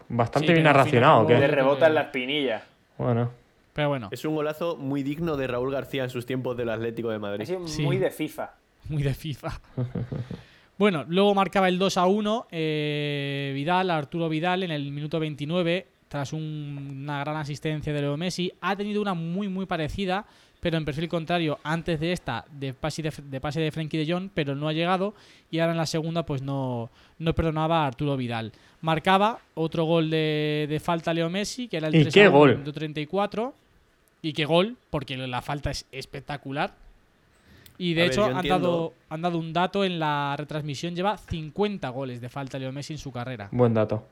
Bastante 0.09 0.53
bien 0.53 0.67
arracionado. 0.67 1.29
Le 1.29 1.47
rebota 1.47 1.87
en 1.87 1.95
la 1.95 2.03
espinilla. 2.03 2.63
Bueno. 2.99 3.31
Pero 3.73 3.89
bueno. 3.89 4.09
Es 4.13 4.25
un 4.25 4.35
golazo 4.35 4.77
muy 4.77 5.03
digno 5.03 5.37
de 5.37 5.47
Raúl 5.49 5.73
García 5.73 6.05
en 6.05 6.11
sus 6.11 6.27
tiempos 6.27 6.57
del 6.57 6.71
Atlético 6.71 7.11
de 7.11 7.19
Madrid. 7.19 7.51
Es 7.51 7.79
muy 7.81 7.99
de 7.99 8.11
FIFA. 8.11 8.55
Muy 8.89 9.03
de 9.03 9.15
FIFA. 9.15 9.61
Bueno, 10.77 11.05
luego 11.07 11.37
marcaba 11.37 11.69
el 11.69 11.79
2 11.79 11.99
a 11.99 12.07
1 12.07 12.49
eh, 12.51 13.53
Vidal, 13.55 13.91
Arturo 13.91 14.29
Vidal 14.29 14.65
en 14.65 14.73
el 14.73 14.91
minuto 14.91 15.21
29, 15.21 15.87
tras 16.09 16.33
una 16.33 17.21
gran 17.21 17.37
asistencia 17.37 17.93
de 17.93 18.01
Leo 18.01 18.17
Messi. 18.17 18.53
Ha 18.61 18.75
tenido 18.75 19.01
una 19.01 19.15
muy, 19.15 19.47
muy 19.47 19.67
parecida, 19.67 20.27
pero 20.65 20.79
en 20.79 20.87
perfil 20.87 21.11
contrario, 21.11 21.59
antes 21.63 22.01
de 22.01 22.11
esta, 22.13 22.47
de 22.51 22.73
pase 22.73 23.03
de, 23.03 23.13
de, 23.25 23.39
pase 23.39 23.61
de 23.61 23.71
Frenkie 23.71 23.99
de 24.03 24.11
Jong, 24.11 24.31
pero 24.33 24.55
no 24.55 24.67
ha 24.67 24.73
llegado. 24.73 25.13
Y 25.51 25.59
ahora 25.59 25.73
en 25.73 25.77
la 25.77 25.85
segunda, 25.85 26.25
pues 26.25 26.41
no, 26.41 26.89
no 27.19 27.35
perdonaba 27.35 27.85
a 27.85 27.87
Arturo 27.87 28.17
Vidal. 28.17 28.51
Marcaba 28.81 29.41
otro 29.53 29.85
gol 29.85 30.09
de, 30.09 30.65
de 30.67 30.81
falta 30.81 31.13
Leo 31.13 31.29
Messi, 31.29 31.69
que 31.69 31.77
era 31.77 31.89
el 31.89 31.97
¿Y 31.97 32.01
3 32.05 32.15
qué 32.15 32.25
a 32.25 32.31
1, 32.31 32.39
gol? 32.39 32.51
minuto 32.53 32.73
34. 32.73 33.55
Y 34.23 34.33
qué 34.33 34.47
gol, 34.47 34.79
porque 34.89 35.19
la 35.19 35.43
falta 35.43 35.71
es 35.71 35.85
espectacular. 35.93 36.73
Y 37.77 37.93
de 37.93 38.01
A 38.01 38.07
hecho, 38.07 38.25
han, 38.25 38.49
dado, 38.49 38.95
han 39.11 39.21
dado 39.21 39.37
un 39.37 39.53
dato 39.53 39.85
en 39.85 39.99
la 39.99 40.35
retransmisión: 40.39 40.97
lleva 40.97 41.19
50 41.19 41.91
goles 41.91 42.23
de 42.23 42.31
falta 42.31 42.59
Leo 42.59 42.73
Messi 42.73 42.95
en 42.95 42.99
su 42.99 43.13
carrera. 43.13 43.51
Buen 43.53 43.75
dato. 43.75 44.07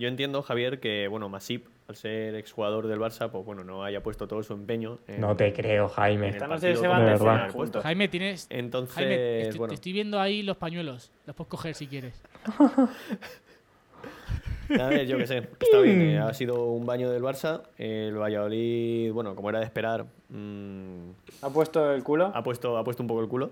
Yo 0.00 0.08
entiendo, 0.08 0.40
Javier, 0.42 0.80
que 0.80 1.08
bueno, 1.08 1.28
Masip, 1.28 1.66
al 1.86 1.94
ser 1.94 2.34
exjugador 2.34 2.86
del 2.86 2.98
Barça, 2.98 3.30
pues 3.30 3.44
bueno, 3.44 3.64
no 3.64 3.84
haya 3.84 4.02
puesto 4.02 4.26
todo 4.26 4.42
su 4.42 4.54
empeño. 4.54 4.98
en- 5.06 5.20
No 5.20 5.36
te 5.36 5.52
creo, 5.52 5.84
en 5.84 5.88
Jaime. 5.90 6.32
se 6.32 6.38
van 6.40 6.48
contra 6.58 6.98
de 6.98 7.04
verdad. 7.04 7.82
Jaime, 7.82 8.08
tienes. 8.08 8.46
Entonces, 8.48 8.94
Jaime, 8.94 9.42
estoy- 9.42 9.58
bueno, 9.58 9.68
te 9.68 9.74
estoy 9.74 9.92
viendo 9.92 10.18
ahí 10.18 10.42
los 10.42 10.56
pañuelos. 10.56 11.12
Los 11.26 11.36
puedes 11.36 11.50
coger 11.50 11.74
si 11.74 11.86
quieres. 11.86 12.22
a 14.80 14.86
ver, 14.86 15.06
yo 15.06 15.18
qué 15.18 15.26
sé, 15.26 15.38
está 15.60 15.80
bien, 15.80 16.00
eh, 16.00 16.18
ha 16.18 16.32
sido 16.32 16.64
un 16.66 16.86
baño 16.86 17.10
del 17.10 17.22
Barça. 17.22 17.64
El 17.76 18.16
Valladolid, 18.16 19.12
bueno, 19.12 19.34
como 19.34 19.50
era 19.50 19.58
de 19.58 19.66
esperar, 19.66 20.06
mm, 20.30 21.10
¿Ha 21.42 21.50
puesto 21.50 21.92
el 21.92 22.02
culo? 22.02 22.32
ha, 22.34 22.42
puesto, 22.42 22.78
ha 22.78 22.84
puesto 22.84 23.02
un 23.02 23.06
poco 23.08 23.20
el 23.20 23.28
culo. 23.28 23.50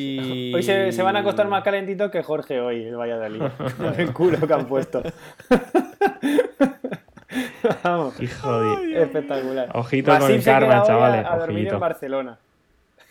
Y... 0.00 0.54
Hoy 0.54 0.62
se, 0.62 0.92
se 0.92 1.02
van 1.02 1.16
a 1.16 1.20
acostar 1.20 1.48
más 1.48 1.64
calentitos 1.64 2.08
que 2.12 2.22
Jorge 2.22 2.60
hoy, 2.60 2.84
el 2.84 2.94
Valladolid. 2.96 3.42
Con 3.76 4.00
el 4.00 4.12
culo 4.12 4.46
que 4.46 4.54
han 4.54 4.66
puesto. 4.68 5.02
Vamos, 7.82 8.20
Hijo 8.20 8.60
de. 8.60 9.02
espectacular. 9.02 9.68
Ojito 9.74 10.16
con 10.18 10.30
el 10.30 10.42
karma, 10.42 10.78
a- 10.78 10.82
chavales, 10.84 11.26
A, 11.26 11.36
dormir 11.38 11.58
ojito. 11.58 11.74
en 11.74 11.80
Barcelona. 11.80 12.38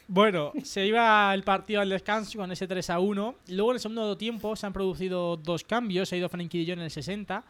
Bueno, 0.08 0.53
se 0.63 0.86
iba 0.86 1.34
el 1.34 1.44
partido 1.44 1.82
al 1.82 1.89
descanso 1.89 2.39
con 2.39 2.50
ese 2.51 2.65
3 2.67 2.89
a 2.89 3.00
1. 3.00 3.36
Luego 3.50 3.72
en 3.72 3.75
el 3.75 3.79
segundo 3.82 4.17
tiempo 4.17 4.56
se 4.56 4.65
han 4.65 4.72
producido 4.74 5.36
dos 5.38 5.63
cambios. 5.65 6.08
Se 6.10 6.15
ha 6.15 6.20
ido 6.20 6.29
Frenkie 6.29 6.72
en 6.72 6.79
el 6.79 6.89
60. 6.89 7.44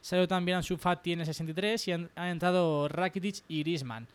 Se 0.00 0.14
ha 0.14 0.18
ido 0.20 0.28
también 0.28 0.56
Ansu 0.58 0.76
Fati 0.76 1.12
en 1.14 1.20
el 1.20 1.26
63 1.26 1.88
y 1.88 1.92
han, 1.92 2.08
han 2.14 2.28
entrado 2.28 2.86
Rakitic 2.88 3.42
y 3.48 3.60
Griezmann. 3.64 4.06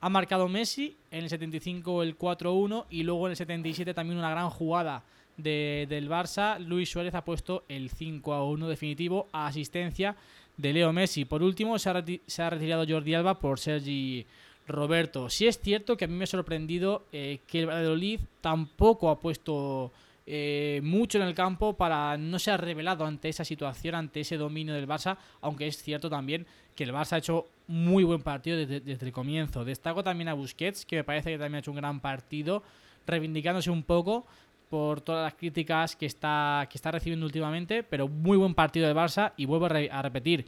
Ha 0.00 0.08
marcado 0.08 0.48
Messi 0.48 0.96
en 1.10 1.24
el 1.24 1.30
75 1.30 2.02
el 2.02 2.18
4-1 2.18 2.84
y 2.90 3.02
luego 3.02 3.26
en 3.26 3.30
el 3.32 3.36
77 3.36 3.94
también 3.94 4.18
una 4.18 4.30
gran 4.30 4.50
jugada 4.50 5.02
de- 5.36 5.86
del 5.88 6.08
Barça. 6.08 6.58
Luis 6.58 6.90
Suárez 6.90 7.14
ha 7.14 7.24
puesto 7.24 7.64
el 7.68 7.90
5-1 7.90 8.68
definitivo 8.68 9.28
a 9.32 9.46
asistencia 9.46 10.16
de 10.56 10.72
Leo 10.72 10.92
Messi. 10.92 11.24
Por 11.24 11.42
último 11.42 11.78
se 11.78 11.88
ha, 11.90 12.50
retirado 12.50 12.84
Jordi 12.88 13.14
Alba 13.14 13.38
por 13.38 13.58
Sergi 13.58 14.26
Roberto. 14.66 15.28
Sí 15.30 15.46
es 15.46 15.58
cierto 15.60 15.96
que 15.96 16.06
a 16.06 16.08
mí 16.08 16.14
me 16.14 16.24
ha 16.24 16.28
sorprendido 16.28 17.04
eh, 17.12 17.40
que 17.46 17.60
el 17.60 17.66
Valladolid 17.66 18.20
tampoco 18.40 19.10
ha 19.10 19.20
puesto 19.20 19.92
eh, 20.28 20.80
mucho 20.82 21.18
en 21.18 21.24
el 21.24 21.34
campo 21.34 21.76
para 21.76 22.16
no 22.16 22.40
se 22.40 22.50
ha 22.50 22.56
revelado 22.56 23.06
ante 23.06 23.28
esa 23.28 23.44
situación, 23.44 23.94
ante 23.94 24.20
ese 24.20 24.36
dominio 24.36 24.74
del 24.74 24.88
Barça, 24.88 25.18
aunque 25.40 25.68
es 25.68 25.80
cierto 25.80 26.10
también 26.10 26.46
que 26.74 26.82
el 26.82 26.92
Barça 26.92 27.12
ha 27.12 27.18
hecho 27.18 27.46
muy 27.68 28.02
buen 28.02 28.22
partido 28.22 28.56
desde, 28.58 29.06
el 29.06 29.12
comienzo. 29.12 29.64
Destaco 29.64 30.02
también 30.02 30.28
a 30.28 30.34
Busquets, 30.34 30.84
que 30.84 30.96
me 30.96 31.04
parece 31.04 31.30
que 31.30 31.38
también 31.38 31.56
ha 31.56 31.58
hecho 31.60 31.70
un 31.70 31.76
gran 31.76 32.00
partido, 32.00 32.64
reivindicándose 33.06 33.70
un 33.70 33.84
poco 33.84 34.26
por 34.68 35.00
todas 35.00 35.22
las 35.22 35.34
críticas 35.34 35.94
que 35.94 36.06
está, 36.06 36.66
que 36.68 36.76
está 36.76 36.90
recibiendo 36.90 37.24
últimamente, 37.24 37.84
pero 37.84 38.08
muy 38.08 38.36
buen 38.36 38.54
partido 38.54 38.88
del 38.88 38.96
Barça 38.96 39.32
y 39.36 39.44
vuelvo 39.44 39.66
a 39.66 40.02
repetir, 40.02 40.46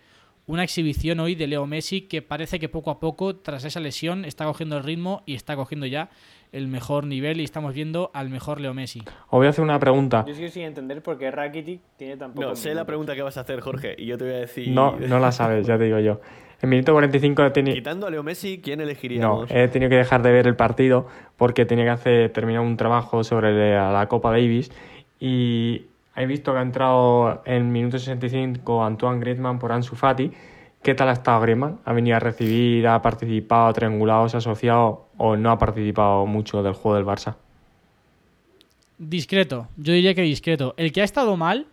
una 0.49 0.65
exhibición 0.65 1.21
hoy 1.21 1.35
de 1.35 1.47
Leo 1.47 1.67
Messi 1.67 2.03
que 2.03 2.23
parece 2.23 2.59
que 2.59 2.69
poco 2.71 2.91
a 2.91 2.99
poco, 2.99 3.37
tras 3.37 3.65
esa 3.65 3.81
lesión, 3.81 4.25
está 4.25 4.47
cogiendo 4.47 4.79
el 4.79 4.83
ritmo 4.83 5.23
y 5.27 5.35
está 5.35 5.55
cogiendo 5.57 5.87
ya 5.87 6.09
el 6.53 6.69
mejor 6.69 7.07
nivel 7.07 7.41
y 7.41 7.45
estamos 7.45 7.75
viendo 7.75 8.11
al 8.15 8.31
mejor 8.31 8.59
Leo 8.59 8.73
Messi. 8.73 9.01
Os 9.27 9.31
voy 9.31 9.47
a 9.47 9.51
hacer 9.51 9.63
una 9.63 9.79
pregunta. 9.79 10.25
Yo 10.27 10.35
sigo 10.35 10.49
sin 10.49 10.63
entender 10.63 11.03
por 11.03 11.19
qué 11.19 11.31
Rakitic 11.31 11.83
tiene 11.99 12.17
tan 12.17 12.33
poco 12.33 12.49
No, 12.49 12.57
sé 12.57 12.75
la 12.75 12.87
pregunta 12.87 13.15
que 13.15 13.21
vas 13.21 13.37
a 13.37 13.43
hacer, 13.43 13.61
Jorge, 13.61 13.95
y 13.99 14.07
yo 14.07 14.17
te 14.17 14.25
voy 14.25 14.35
a 14.35 14.39
decir... 14.39 14.69
No, 14.71 14.97
no 14.99 15.19
la 15.19 15.33
sabes, 15.33 15.67
ya 15.67 15.77
te 15.77 15.85
digo 15.85 15.99
yo. 15.99 16.21
En 16.63 16.71
minuto 16.71 16.93
45 16.93 17.45
he 17.45 17.51
tenido. 17.51 17.75
Quitando 17.77 18.07
a 18.07 18.11
Leo 18.11 18.23
Messi, 18.23 18.61
¿quién 18.63 18.79
No, 18.79 18.85
elegiríamos? 18.85 19.51
he 19.51 19.69
tenido 19.69 19.91
que 19.91 19.97
dejar 19.97 20.23
de 20.23 20.33
ver 20.33 20.47
el 20.47 20.57
partido 20.57 21.07
porque 21.37 21.67
tenía 21.67 21.85
que 21.85 21.91
hacer 21.91 22.33
terminar 22.33 22.63
un 22.63 22.79
trabajo 22.79 23.23
sobre 23.23 23.53
la, 23.75 23.93
la 23.93 24.09
Copa 24.09 24.31
Davis 24.31 24.71
y 25.21 25.83
he 26.19 26.27
visto 26.27 26.53
que 26.53 26.59
ha 26.59 26.63
entrado 26.63 27.43
en 27.45 27.71
minuto 27.71 27.99
65 27.99 28.85
Antoine 28.85 29.21
Griezmann 29.21 29.59
por 29.59 29.71
Ansu 29.71 29.95
Fati. 29.95 30.33
¿Qué 30.83 30.95
tal 30.95 31.09
ha 31.09 31.13
estado 31.13 31.41
Griezmann? 31.41 31.79
¿Ha 31.85 31.93
venido 31.93 32.17
a 32.17 32.21
recibir, 32.21 32.87
ha 32.89 33.01
participado, 33.01 33.73
triangulado, 33.73 34.29
se 34.29 34.37
ha 34.37 34.39
asociado 34.39 35.07
o 35.17 35.37
no 35.37 35.51
ha 35.51 35.59
participado 35.59 36.27
mucho 36.27 36.63
del 36.63 36.73
juego 36.73 36.97
del 36.97 37.07
Barça? 37.07 37.37
Discreto, 38.99 39.69
yo 39.77 39.93
diría 39.93 40.15
que 40.15 40.23
discreto. 40.23 40.75
El 40.77 40.93
que 40.93 41.03
ha 41.03 41.05
estado 41.05 41.37
mal, 41.37 41.67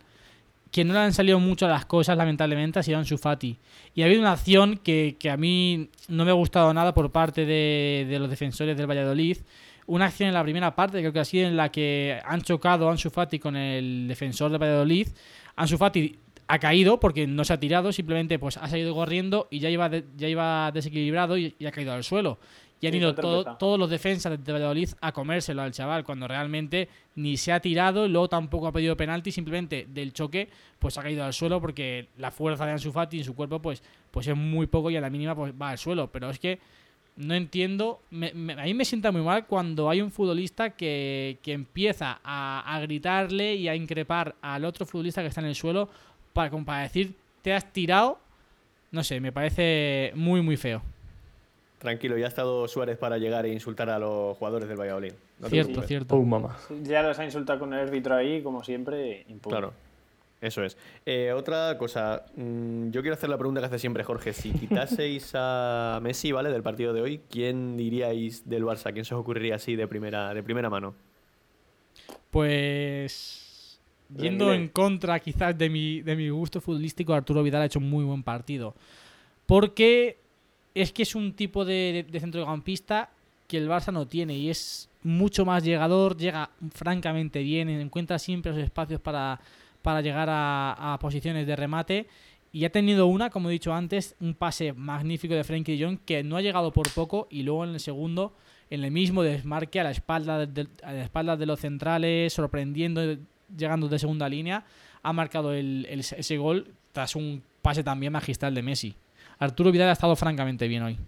que 0.70 0.84
no 0.84 0.94
le 0.94 1.00
han 1.00 1.12
salido 1.12 1.40
mucho 1.40 1.66
las 1.66 1.84
cosas, 1.84 2.16
lamentablemente, 2.16 2.78
ha 2.78 2.82
sido 2.84 2.98
Ansu 2.98 3.18
Fati. 3.18 3.58
Y 3.94 4.02
ha 4.02 4.04
habido 4.06 4.20
una 4.20 4.32
acción 4.32 4.76
que, 4.76 5.16
que 5.18 5.30
a 5.30 5.36
mí 5.36 5.90
no 6.08 6.24
me 6.24 6.30
ha 6.30 6.34
gustado 6.34 6.72
nada 6.72 6.94
por 6.94 7.10
parte 7.10 7.46
de, 7.46 8.06
de 8.08 8.18
los 8.20 8.30
defensores 8.30 8.76
del 8.76 8.88
Valladolid. 8.88 9.38
Una 9.88 10.06
acción 10.06 10.28
en 10.28 10.34
la 10.34 10.42
primera 10.42 10.74
parte, 10.74 10.98
creo 10.98 11.12
que 11.12 11.24
sido 11.24 11.46
en 11.46 11.56
la 11.56 11.70
que 11.70 12.18
han 12.24 12.42
chocado 12.42 12.90
Ansu 12.90 13.08
Fati 13.10 13.38
con 13.38 13.54
el 13.56 14.06
defensor 14.08 14.50
del 14.50 14.60
Valladolid. 14.60 15.08
Ansu 15.54 15.78
Fati 15.78 16.18
ha 16.48 16.58
caído 16.58 16.98
porque 16.98 17.26
no 17.26 17.44
se 17.44 17.52
ha 17.52 17.60
tirado, 17.60 17.92
simplemente 17.92 18.38
pues 18.38 18.56
ha 18.56 18.68
salido 18.68 18.94
corriendo 18.94 19.46
y 19.50 19.60
ya 19.60 19.70
iba, 19.70 19.88
de- 19.88 20.04
ya 20.16 20.28
iba 20.28 20.70
desequilibrado 20.72 21.36
y, 21.38 21.54
y 21.58 21.66
ha 21.66 21.72
caído 21.72 21.92
al 21.92 22.02
suelo. 22.04 22.38
Y 22.80 22.86
han 22.88 22.92
ido 22.94 23.14
todo- 23.22 23.44
todos 23.58 23.78
los 23.78 23.88
defensas 23.88 24.44
de 24.44 24.52
Valladolid 24.52 24.90
a 25.00 25.12
comérselo 25.12 25.62
al 25.62 25.72
chaval, 25.72 26.04
cuando 26.04 26.28
realmente 26.28 26.88
ni 27.14 27.36
se 27.36 27.50
ha 27.52 27.60
tirado, 27.60 28.06
luego 28.06 28.28
tampoco 28.28 28.66
ha 28.66 28.72
pedido 28.72 28.96
penalti, 28.96 29.32
simplemente 29.32 29.86
del 29.88 30.12
choque 30.12 30.48
pues 30.78 30.98
ha 30.98 31.02
caído 31.02 31.24
al 31.24 31.32
suelo 31.32 31.60
porque 31.60 32.08
la 32.18 32.30
fuerza 32.30 32.66
de 32.66 32.72
Ansu 32.72 32.92
Fati 32.92 33.18
en 33.18 33.24
su 33.24 33.34
cuerpo 33.34 33.62
pues, 33.62 33.82
pues 34.10 34.26
es 34.26 34.36
muy 34.36 34.66
poco 34.66 34.90
y 34.90 34.96
a 34.96 35.00
la 35.00 35.10
mínima 35.10 35.34
pues 35.34 35.54
va 35.60 35.70
al 35.70 35.78
suelo. 35.78 36.10
Pero 36.12 36.28
es 36.28 36.38
que 36.38 36.58
no 37.16 37.34
entiendo, 37.34 38.00
me- 38.10 38.32
me- 38.34 38.52
a 38.54 38.64
mí 38.64 38.74
me 38.74 38.84
sienta 38.84 39.10
muy 39.12 39.22
mal 39.22 39.46
cuando 39.46 39.88
hay 39.90 40.00
un 40.02 40.10
futbolista 40.10 40.70
que, 40.70 41.38
que 41.42 41.52
empieza 41.52 42.20
a, 42.22 42.62
a 42.74 42.80
gritarle 42.80 43.54
y 43.54 43.68
a 43.68 43.74
increpar 43.74 44.34
al 44.42 44.64
otro 44.64 44.84
futbolista 44.86 45.22
que 45.22 45.28
está 45.28 45.40
en 45.40 45.46
el 45.48 45.54
suelo 45.54 45.88
para, 46.32 46.50
como 46.50 46.64
para 46.64 46.82
decir, 46.82 47.14
te 47.42 47.52
has 47.54 47.72
tirado, 47.72 48.18
no 48.90 49.02
sé, 49.02 49.20
me 49.20 49.32
parece 49.32 50.12
muy 50.14 50.42
muy 50.42 50.56
feo. 50.56 50.82
Tranquilo, 51.78 52.16
ya 52.16 52.24
ha 52.24 52.28
estado 52.28 52.66
Suárez 52.68 52.96
para 52.96 53.18
llegar 53.18 53.44
e 53.46 53.52
insultar 53.52 53.90
a 53.90 53.98
los 53.98 54.36
jugadores 54.38 54.66
del 54.68 54.78
Valladolid. 54.80 55.12
No 55.38 55.48
cierto, 55.48 55.82
cierto. 55.82 56.16
¡Oh, 56.16 56.22
mamá! 56.22 56.56
Ya 56.82 57.02
los 57.02 57.18
ha 57.18 57.24
insultado 57.24 57.58
con 57.60 57.74
el 57.74 57.80
árbitro 57.80 58.14
ahí, 58.14 58.42
como 58.42 58.64
siempre. 58.64 59.26
Claro, 59.42 59.74
eso 60.40 60.62
es. 60.64 60.76
Eh, 61.06 61.32
otra 61.32 61.78
cosa, 61.78 62.26
mm, 62.36 62.90
yo 62.90 63.00
quiero 63.00 63.14
hacer 63.14 63.30
la 63.30 63.38
pregunta 63.38 63.60
que 63.60 63.66
hace 63.66 63.78
siempre 63.78 64.04
Jorge. 64.04 64.32
Si 64.32 64.52
quitaseis 64.52 65.32
a 65.34 65.98
Messi, 66.02 66.32
¿vale? 66.32 66.50
Del 66.50 66.62
partido 66.62 66.92
de 66.92 67.00
hoy, 67.00 67.20
¿quién 67.30 67.76
diríais 67.76 68.48
del 68.48 68.64
Barça? 68.64 68.92
¿Quién 68.92 69.04
se 69.04 69.14
os 69.14 69.20
ocurriría 69.20 69.56
así 69.56 69.76
de 69.76 69.88
primera, 69.88 70.34
de 70.34 70.42
primera 70.42 70.68
mano? 70.68 70.94
Pues 72.30 73.80
yendo 74.14 74.52
en 74.52 74.68
contra 74.68 75.18
quizás 75.20 75.56
de 75.56 75.70
mi, 75.70 76.02
de 76.02 76.14
mi 76.14 76.28
gusto 76.28 76.60
futbolístico, 76.60 77.14
Arturo 77.14 77.42
Vidal 77.42 77.62
ha 77.62 77.66
hecho 77.66 77.78
un 77.78 77.88
muy 77.88 78.04
buen 78.04 78.22
partido. 78.22 78.74
Porque 79.46 80.18
es 80.74 80.92
que 80.92 81.02
es 81.02 81.14
un 81.14 81.32
tipo 81.32 81.64
de, 81.64 82.04
de 82.08 82.20
centrocampista 82.20 83.10
que 83.48 83.56
el 83.56 83.68
Barça 83.68 83.92
no 83.92 84.06
tiene 84.06 84.36
y 84.36 84.50
es 84.50 84.88
mucho 85.02 85.44
más 85.44 85.64
llegador, 85.64 86.16
llega 86.16 86.50
francamente 86.74 87.42
bien, 87.42 87.68
encuentra 87.68 88.18
siempre 88.18 88.52
los 88.52 88.60
espacios 88.60 89.00
para, 89.00 89.40
para 89.86 90.00
llegar 90.00 90.28
a, 90.28 90.94
a 90.94 90.98
posiciones 90.98 91.46
de 91.46 91.54
remate 91.54 92.08
y 92.50 92.64
ha 92.64 92.72
tenido 92.72 93.06
una, 93.06 93.30
como 93.30 93.48
he 93.48 93.52
dicho 93.52 93.72
antes, 93.72 94.16
un 94.20 94.34
pase 94.34 94.72
magnífico 94.72 95.32
de 95.32 95.44
Frenkie 95.44 95.76
de 95.76 95.84
Jong 95.84 95.98
que 96.04 96.24
no 96.24 96.36
ha 96.36 96.40
llegado 96.40 96.72
por 96.72 96.90
poco 96.92 97.28
y 97.30 97.44
luego 97.44 97.62
en 97.62 97.70
el 97.70 97.78
segundo, 97.78 98.32
en 98.68 98.82
el 98.82 98.90
mismo 98.90 99.22
desmarque 99.22 99.78
a 99.78 99.84
la 99.84 99.92
espalda 99.92 100.44
de, 100.44 100.66
a 100.82 100.92
la 100.92 101.02
espalda 101.04 101.36
de 101.36 101.46
los 101.46 101.60
centrales, 101.60 102.32
sorprendiendo, 102.32 103.00
llegando 103.56 103.86
de 103.88 104.00
segunda 104.00 104.28
línea, 104.28 104.64
ha 105.04 105.12
marcado 105.12 105.52
el- 105.52 105.86
el- 105.88 106.00
ese 106.00 106.36
gol 106.36 106.66
tras 106.90 107.14
un 107.14 107.44
pase 107.62 107.84
también 107.84 108.12
magistral 108.12 108.56
de 108.56 108.62
Messi. 108.62 108.96
Arturo 109.38 109.70
Vidal 109.70 109.90
ha 109.90 109.92
estado 109.92 110.16
francamente 110.16 110.66
bien 110.66 110.82
hoy. 110.82 110.98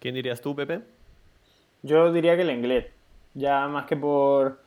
¿Quién 0.00 0.14
dirías 0.16 0.42
tú, 0.42 0.54
Pepe? 0.54 0.80
Yo 1.82 2.12
diría 2.12 2.36
que 2.36 2.42
el 2.42 2.50
inglés. 2.50 2.88
Ya 3.32 3.66
más 3.68 3.86
que 3.86 3.96
por. 3.96 4.60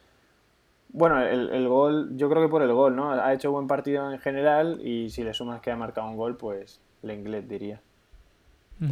Bueno, 0.94 1.22
el, 1.22 1.50
el 1.50 1.68
gol, 1.68 2.16
yo 2.16 2.30
creo 2.30 2.42
que 2.42 2.50
por 2.50 2.62
el 2.62 2.72
gol, 2.72 2.96
¿no? 2.96 3.12
Ha 3.12 3.34
hecho 3.34 3.52
buen 3.52 3.68
partido 3.68 4.12
en 4.12 4.20
general 4.20 4.80
y 4.82 5.10
si 5.10 5.24
le 5.24 5.34
sumas 5.34 5.60
que 5.60 5.72
ha 5.72 5.76
marcado 5.76 6.08
un 6.08 6.16
gol, 6.16 6.38
pues 6.38 6.80
el 7.02 7.12
inglés 7.12 7.48
diría. 7.50 7.82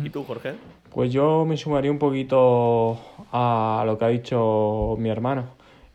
¿Y 0.03 0.09
tú, 0.09 0.23
Jorge? 0.23 0.55
Pues 0.93 1.11
yo 1.11 1.45
me 1.45 1.57
sumaría 1.57 1.91
un 1.91 1.99
poquito 1.99 2.97
a 3.31 3.83
lo 3.85 3.97
que 3.97 4.05
ha 4.05 4.07
dicho 4.09 4.95
mi 4.97 5.09
hermano. 5.09 5.45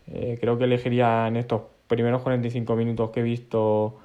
Eh, 0.08 0.38
creo 0.40 0.58
que 0.58 0.64
elegiría 0.64 1.26
en 1.28 1.36
estos 1.36 1.62
primeros 1.86 2.22
45 2.22 2.76
minutos 2.76 3.10
que 3.10 3.20
he 3.20 3.22
visto 3.22 3.98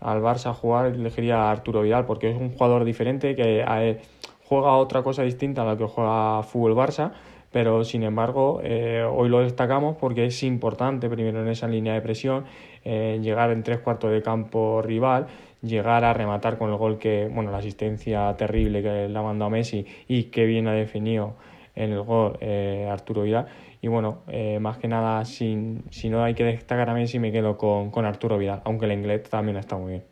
al 0.00 0.22
Barça 0.22 0.54
jugar, 0.54 0.86
elegiría 0.86 1.42
a 1.42 1.50
Arturo 1.50 1.82
Vidal 1.82 2.04
porque 2.06 2.30
es 2.30 2.36
un 2.36 2.50
jugador 2.50 2.84
diferente 2.84 3.34
que 3.34 3.64
eh, 3.66 4.00
juega 4.44 4.76
otra 4.76 5.02
cosa 5.02 5.22
distinta 5.22 5.62
a 5.62 5.64
la 5.64 5.76
que 5.76 5.84
juega 5.84 6.42
fútbol 6.42 6.74
Barça, 6.74 7.12
pero 7.54 7.84
sin 7.84 8.02
embargo 8.02 8.60
eh, 8.64 9.06
hoy 9.08 9.28
lo 9.28 9.38
destacamos 9.38 9.96
porque 9.96 10.26
es 10.26 10.42
importante 10.42 11.08
primero 11.08 11.40
en 11.40 11.46
esa 11.46 11.68
línea 11.68 11.94
de 11.94 12.00
presión 12.00 12.46
eh, 12.84 13.20
llegar 13.22 13.52
en 13.52 13.62
tres 13.62 13.78
cuartos 13.78 14.10
de 14.10 14.22
campo 14.22 14.82
rival 14.82 15.28
llegar 15.62 16.02
a 16.02 16.12
rematar 16.12 16.58
con 16.58 16.70
el 16.70 16.76
gol 16.76 16.98
que, 16.98 17.30
bueno, 17.32 17.52
la 17.52 17.58
asistencia 17.58 18.34
terrible 18.36 18.82
que 18.82 19.08
le 19.08 19.16
ha 19.18 19.22
mandado 19.22 19.50
Messi 19.50 19.86
y 20.08 20.24
que 20.24 20.46
bien 20.46 20.66
ha 20.66 20.72
definido 20.72 21.36
en 21.76 21.92
el 21.92 22.02
gol 22.02 22.36
eh, 22.40 22.88
Arturo 22.90 23.22
Vidal. 23.22 23.46
Y 23.80 23.88
bueno, 23.88 24.22
eh, 24.28 24.58
más 24.60 24.78
que 24.78 24.88
nada, 24.88 25.24
si, 25.24 25.78
si, 25.90 26.08
no 26.08 26.24
hay 26.24 26.34
que 26.34 26.44
destacar 26.44 26.90
a 26.90 26.94
Messi, 26.94 27.18
me 27.18 27.32
quedo 27.32 27.56
con, 27.56 27.90
con 27.90 28.04
Arturo 28.04 28.38
Vidal, 28.38 28.62
aunque 28.64 28.86
el 28.86 28.92
inglés 28.92 29.28
también 29.28 29.56
está 29.56 29.76
muy 29.76 29.92
bien. 29.92 30.04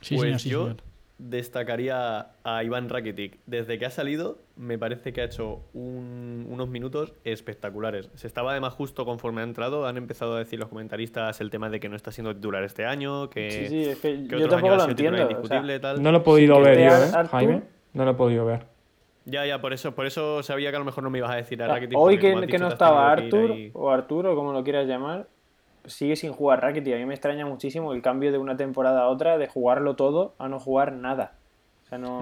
Sí, 0.00 0.16
pues 0.16 0.26
señor, 0.26 0.40
sí, 0.40 0.48
yo 0.48 0.76
destacaría 1.18 2.28
a 2.44 2.64
Iván 2.64 2.88
Rakitic. 2.88 3.38
Desde 3.46 3.78
que 3.78 3.86
ha 3.86 3.90
salido, 3.90 4.38
me 4.60 4.78
parece 4.78 5.14
que 5.14 5.22
ha 5.22 5.24
hecho 5.24 5.62
un, 5.72 6.46
unos 6.50 6.68
minutos 6.68 7.14
espectaculares. 7.24 8.10
Se 8.14 8.26
estaba 8.26 8.50
además 8.50 8.74
justo 8.74 9.06
conforme 9.06 9.40
ha 9.40 9.44
entrado, 9.44 9.86
han 9.86 9.96
empezado 9.96 10.34
a 10.34 10.38
decir 10.38 10.58
los 10.58 10.68
comentaristas 10.68 11.40
el 11.40 11.48
tema 11.48 11.70
de 11.70 11.80
que 11.80 11.88
no 11.88 11.96
está 11.96 12.12
siendo 12.12 12.34
titular 12.34 12.62
este 12.62 12.84
año, 12.84 13.30
que, 13.30 13.50
sí, 13.50 13.66
sí, 13.68 13.84
es 13.88 13.98
que, 13.98 14.26
yo 14.26 14.48
tampoco 14.48 14.76
lo 14.76 14.84
entiendo. 14.84 15.26
tal. 15.80 16.02
No 16.02 16.12
lo 16.12 16.18
he 16.18 16.20
podido 16.20 16.60
ver 16.60 16.78
yo, 16.78 16.94
¿eh, 16.94 17.26
Jaime? 17.30 17.62
No 17.94 18.04
lo 18.04 18.10
he 18.10 18.14
podido 18.14 18.44
ver. 18.44 18.66
Ya, 19.24 19.46
ya, 19.46 19.60
por 19.60 19.72
eso, 19.72 19.94
por 19.94 20.06
eso 20.06 20.42
sabía 20.42 20.70
que 20.70 20.76
a 20.76 20.78
lo 20.78 20.84
mejor 20.84 21.04
no 21.04 21.10
me 21.10 21.18
ibas 21.18 21.30
a 21.30 21.36
decir 21.36 21.62
a 21.62 21.66
Rakitic. 21.66 21.96
Hoy 21.96 22.18
que, 22.18 22.46
que 22.46 22.58
no 22.58 22.68
estaba 22.68 23.10
Artur, 23.10 23.54
o 23.72 23.90
Arturo, 23.90 24.34
como 24.34 24.52
lo 24.52 24.62
quieras 24.62 24.86
llamar, 24.86 25.26
sigue 25.86 26.16
sin 26.16 26.32
jugar 26.32 26.60
Rakitic. 26.60 26.94
A 26.94 26.98
mí 26.98 27.06
me 27.06 27.14
extraña 27.14 27.46
muchísimo 27.46 27.94
el 27.94 28.02
cambio 28.02 28.30
de 28.30 28.38
una 28.38 28.56
temporada 28.58 29.02
a 29.02 29.08
otra, 29.08 29.38
de 29.38 29.48
jugarlo 29.48 29.96
todo 29.96 30.34
a 30.38 30.48
no 30.48 30.60
jugar 30.60 30.92
nada. 30.92 31.32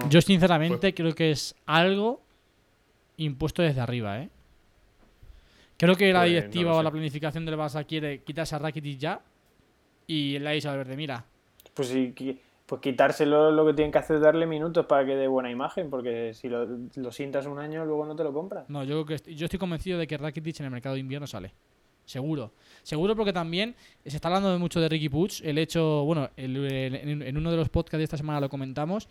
Yo 0.09 0.21
sinceramente 0.21 0.79
pues 0.79 0.95
creo 0.95 1.13
que 1.13 1.31
es 1.31 1.55
algo 1.65 2.21
impuesto 3.23 3.61
desde 3.61 3.81
arriba, 3.81 4.21
¿eh? 4.21 4.29
Creo 5.77 5.95
que 5.95 6.11
la 6.11 6.21
pues, 6.21 6.31
directiva 6.31 6.75
o 6.75 6.83
la 6.83 6.91
planificación 6.91 7.45
del 7.45 7.55
Barça 7.55 7.85
quiere 7.85 8.21
quitarse 8.23 8.55
a 8.55 8.59
Rakitic 8.59 8.97
ya 8.97 9.21
y 10.07 10.35
él 10.35 10.45
ha 10.45 10.51
dicho 10.51 10.69
al 10.69 10.77
verde, 10.77 10.97
mira. 10.97 11.23
Pues 11.73 11.87
sí, 11.87 12.13
pues 12.65 12.81
quitárselo 12.81 13.51
lo 13.51 13.65
que 13.65 13.73
tienen 13.73 13.91
que 13.91 13.97
hacer 13.97 14.17
es 14.17 14.21
darle 14.21 14.45
minutos 14.45 14.85
para 14.85 15.05
que 15.05 15.15
dé 15.15 15.27
buena 15.27 15.49
imagen, 15.49 15.89
porque 15.89 16.33
si 16.33 16.49
lo, 16.49 16.67
lo 16.95 17.11
sientas 17.11 17.45
un 17.45 17.59
año 17.59 17.85
luego 17.85 18.05
no 18.05 18.15
te 18.15 18.23
lo 18.23 18.33
compras. 18.33 18.69
No, 18.69 18.83
yo, 18.83 19.05
que 19.05 19.17
yo 19.35 19.45
estoy 19.45 19.59
convencido 19.59 19.97
de 19.97 20.05
que 20.05 20.17
Rakitic 20.17 20.59
en 20.59 20.65
el 20.65 20.71
mercado 20.71 20.95
de 20.95 21.01
invierno 21.01 21.27
sale. 21.27 21.53
Seguro. 22.09 22.53
Seguro 22.81 23.15
porque 23.15 23.31
también 23.31 23.75
se 24.03 24.15
está 24.15 24.29
hablando 24.29 24.57
mucho 24.57 24.81
de 24.81 24.89
Ricky 24.89 25.09
Puig. 25.09 25.41
El 25.43 25.59
hecho, 25.59 26.03
bueno, 26.05 26.31
en, 26.37 27.37
uno 27.37 27.51
de 27.51 27.57
los 27.57 27.69
podcasts 27.69 27.99
de 27.99 28.03
esta 28.03 28.17
semana 28.17 28.39
lo 28.39 28.49
comentamos. 28.49 29.07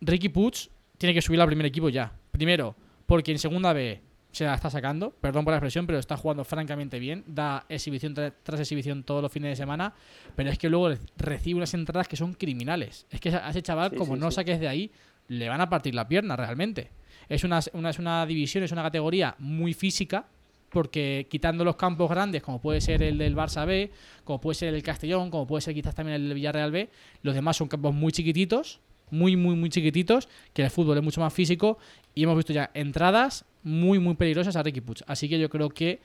Ricky 0.00 0.28
Puig 0.28 0.70
tiene 0.98 1.12
que 1.12 1.20
subir 1.20 1.40
al 1.40 1.48
primer 1.48 1.66
equipo 1.66 1.88
ya. 1.88 2.12
Primero, 2.30 2.76
porque 3.10 3.32
en 3.32 3.40
segunda 3.40 3.72
B 3.72 4.00
se 4.30 4.44
la 4.44 4.54
está 4.54 4.70
sacando, 4.70 5.10
perdón 5.10 5.44
por 5.44 5.50
la 5.50 5.56
expresión, 5.56 5.84
pero 5.84 5.98
está 5.98 6.16
jugando 6.16 6.44
francamente 6.44 7.00
bien, 7.00 7.24
da 7.26 7.66
exhibición 7.68 8.14
tras 8.14 8.60
exhibición 8.60 9.02
todos 9.02 9.20
los 9.20 9.32
fines 9.32 9.50
de 9.50 9.56
semana, 9.56 9.94
pero 10.36 10.48
es 10.48 10.58
que 10.58 10.68
luego 10.68 10.94
recibe 11.16 11.56
unas 11.56 11.74
entradas 11.74 12.06
que 12.06 12.14
son 12.14 12.34
criminales. 12.34 13.08
Es 13.10 13.18
que 13.18 13.30
a 13.30 13.50
ese 13.50 13.62
chaval, 13.62 13.96
como 13.96 14.14
no 14.14 14.30
saques 14.30 14.60
de 14.60 14.68
ahí, 14.68 14.92
le 15.26 15.48
van 15.48 15.60
a 15.60 15.68
partir 15.68 15.92
la 15.92 16.06
pierna 16.06 16.36
realmente. 16.36 16.92
Es 17.28 17.42
una, 17.42 17.58
una, 17.72 17.90
es 17.90 17.98
una 17.98 18.24
división, 18.26 18.62
es 18.62 18.70
una 18.70 18.84
categoría 18.84 19.34
muy 19.40 19.74
física, 19.74 20.28
porque 20.68 21.26
quitando 21.28 21.64
los 21.64 21.74
campos 21.74 22.08
grandes, 22.08 22.42
como 22.42 22.60
puede 22.60 22.80
ser 22.80 23.02
el 23.02 23.18
del 23.18 23.34
Barça 23.34 23.66
B, 23.66 23.90
como 24.22 24.40
puede 24.40 24.54
ser 24.54 24.72
el 24.72 24.84
Castellón, 24.84 25.32
como 25.32 25.48
puede 25.48 25.62
ser 25.62 25.74
quizás 25.74 25.96
también 25.96 26.14
el 26.14 26.28
del 26.28 26.34
Villarreal 26.34 26.70
B, 26.70 26.88
los 27.22 27.34
demás 27.34 27.56
son 27.56 27.66
campos 27.66 27.92
muy 27.92 28.12
chiquititos, 28.12 28.78
muy, 29.10 29.36
muy, 29.36 29.56
muy 29.56 29.70
chiquititos, 29.70 30.28
que 30.52 30.62
el 30.62 30.70
fútbol 30.70 30.98
es 30.98 31.04
mucho 31.04 31.20
más 31.20 31.32
físico 31.32 31.78
y 32.14 32.24
hemos 32.24 32.36
visto 32.36 32.52
ya 32.52 32.70
entradas 32.74 33.44
muy, 33.62 33.98
muy 33.98 34.14
peligrosas 34.14 34.56
a 34.56 34.62
Ricky 34.62 34.80
Puig. 34.80 34.98
Así 35.06 35.28
que 35.28 35.38
yo 35.38 35.48
creo 35.48 35.68
que 35.70 36.00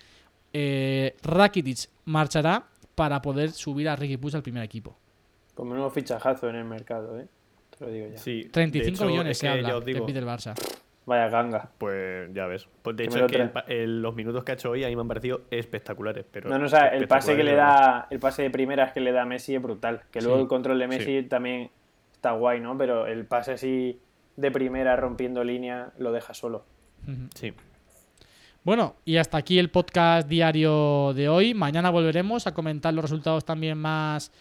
eh, 0.54 1.16
Rakitic 1.24 1.90
marchará 2.06 2.66
para 2.96 3.22
poder 3.22 3.52
subir 3.52 3.90
a 3.90 3.96
Ricky 3.96 4.18
Puig 4.18 4.36
al 4.36 4.44
primer 4.44 4.64
equipo. 4.64 4.98
Como 5.54 5.74
un 5.74 5.92
fichajazo 5.92 6.50
en 6.50 6.56
el 6.58 6.66
mercado, 6.66 7.20
¿eh? 7.20 7.28
Te 7.78 7.86
lo 7.86 7.92
digo 7.92 8.08
ya. 8.08 8.18
Sí, 8.18 8.50
35 8.52 9.06
millones 9.06 9.38
se 9.38 9.48
habla 9.48 9.80
que 9.84 10.02
pide 10.02 10.20
el 10.20 10.26
Barça. 10.26 10.54
Vaya 11.06 11.30
ganga. 11.30 11.70
Pues 11.78 12.34
ya 12.34 12.48
ves. 12.48 12.68
Pues 12.82 12.96
de 12.96 13.06
hecho, 13.06 13.28
los 13.68 14.16
minutos 14.16 14.44
que 14.44 14.52
ha 14.52 14.56
hecho 14.56 14.72
hoy 14.72 14.84
a 14.84 14.88
mí 14.88 14.96
me 14.96 15.02
han 15.02 15.08
parecido 15.08 15.42
espectaculares. 15.52 16.26
Pero 16.32 16.50
no, 16.50 16.58
no, 16.58 16.66
o 16.66 16.70
sea, 16.70 16.88
el 16.88 17.08
pase 17.08 17.36
que 17.36 17.44
le 17.44 17.54
da, 17.54 18.08
el 18.10 18.20
pase 18.20 18.42
de 18.42 18.50
primeras 18.50 18.92
que 18.92 19.02
le 19.02 19.12
da 19.12 19.26
Messi 19.26 19.56
es 19.56 19.62
brutal. 19.62 20.02
Que 20.12 20.22
luego 20.22 20.42
el 20.42 20.48
control 20.48 20.80
de 20.80 20.88
Messi 20.88 21.24
también 21.24 21.70
está 22.26 22.32
guay, 22.32 22.60
¿no? 22.60 22.76
Pero 22.76 23.06
el 23.06 23.28
pase 23.28 23.52
así 23.52 24.00
de 24.36 24.50
primera 24.50 24.96
rompiendo 24.96 25.44
línea 25.44 25.92
lo 26.00 26.12
deja 26.12 26.34
solo. 26.34 26.66
Sí. 27.36 27.54
Bueno, 28.64 28.96
y 29.06 29.18
hasta 29.18 29.38
aquí 29.38 29.60
el 29.60 29.70
podcast 29.70 30.28
diario 30.28 31.14
de 31.14 31.30
hoy. 31.30 31.54
Mañana 31.54 31.92
volveremos 31.92 32.48
a 32.48 32.54
comentar 32.56 32.96
los 32.96 33.04
resultados 33.04 33.46
también 33.46 33.78
más 33.78 34.32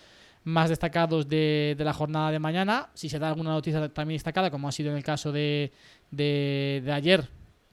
más 0.45 0.71
destacados 0.71 1.29
de, 1.29 1.77
la 1.79 1.93
jornada 1.93 2.31
de 2.31 2.39
mañana. 2.39 2.89
Si 2.95 3.11
se 3.11 3.19
da 3.19 3.29
alguna 3.29 3.51
noticia 3.51 3.87
también 3.91 4.17
destacada, 4.17 4.51
como 4.51 4.67
ha 4.67 4.73
sido 4.73 4.91
en 4.91 4.97
el 4.97 5.05
caso 5.05 5.31
de, 5.31 5.71
de, 6.11 6.91
ayer 6.91 7.29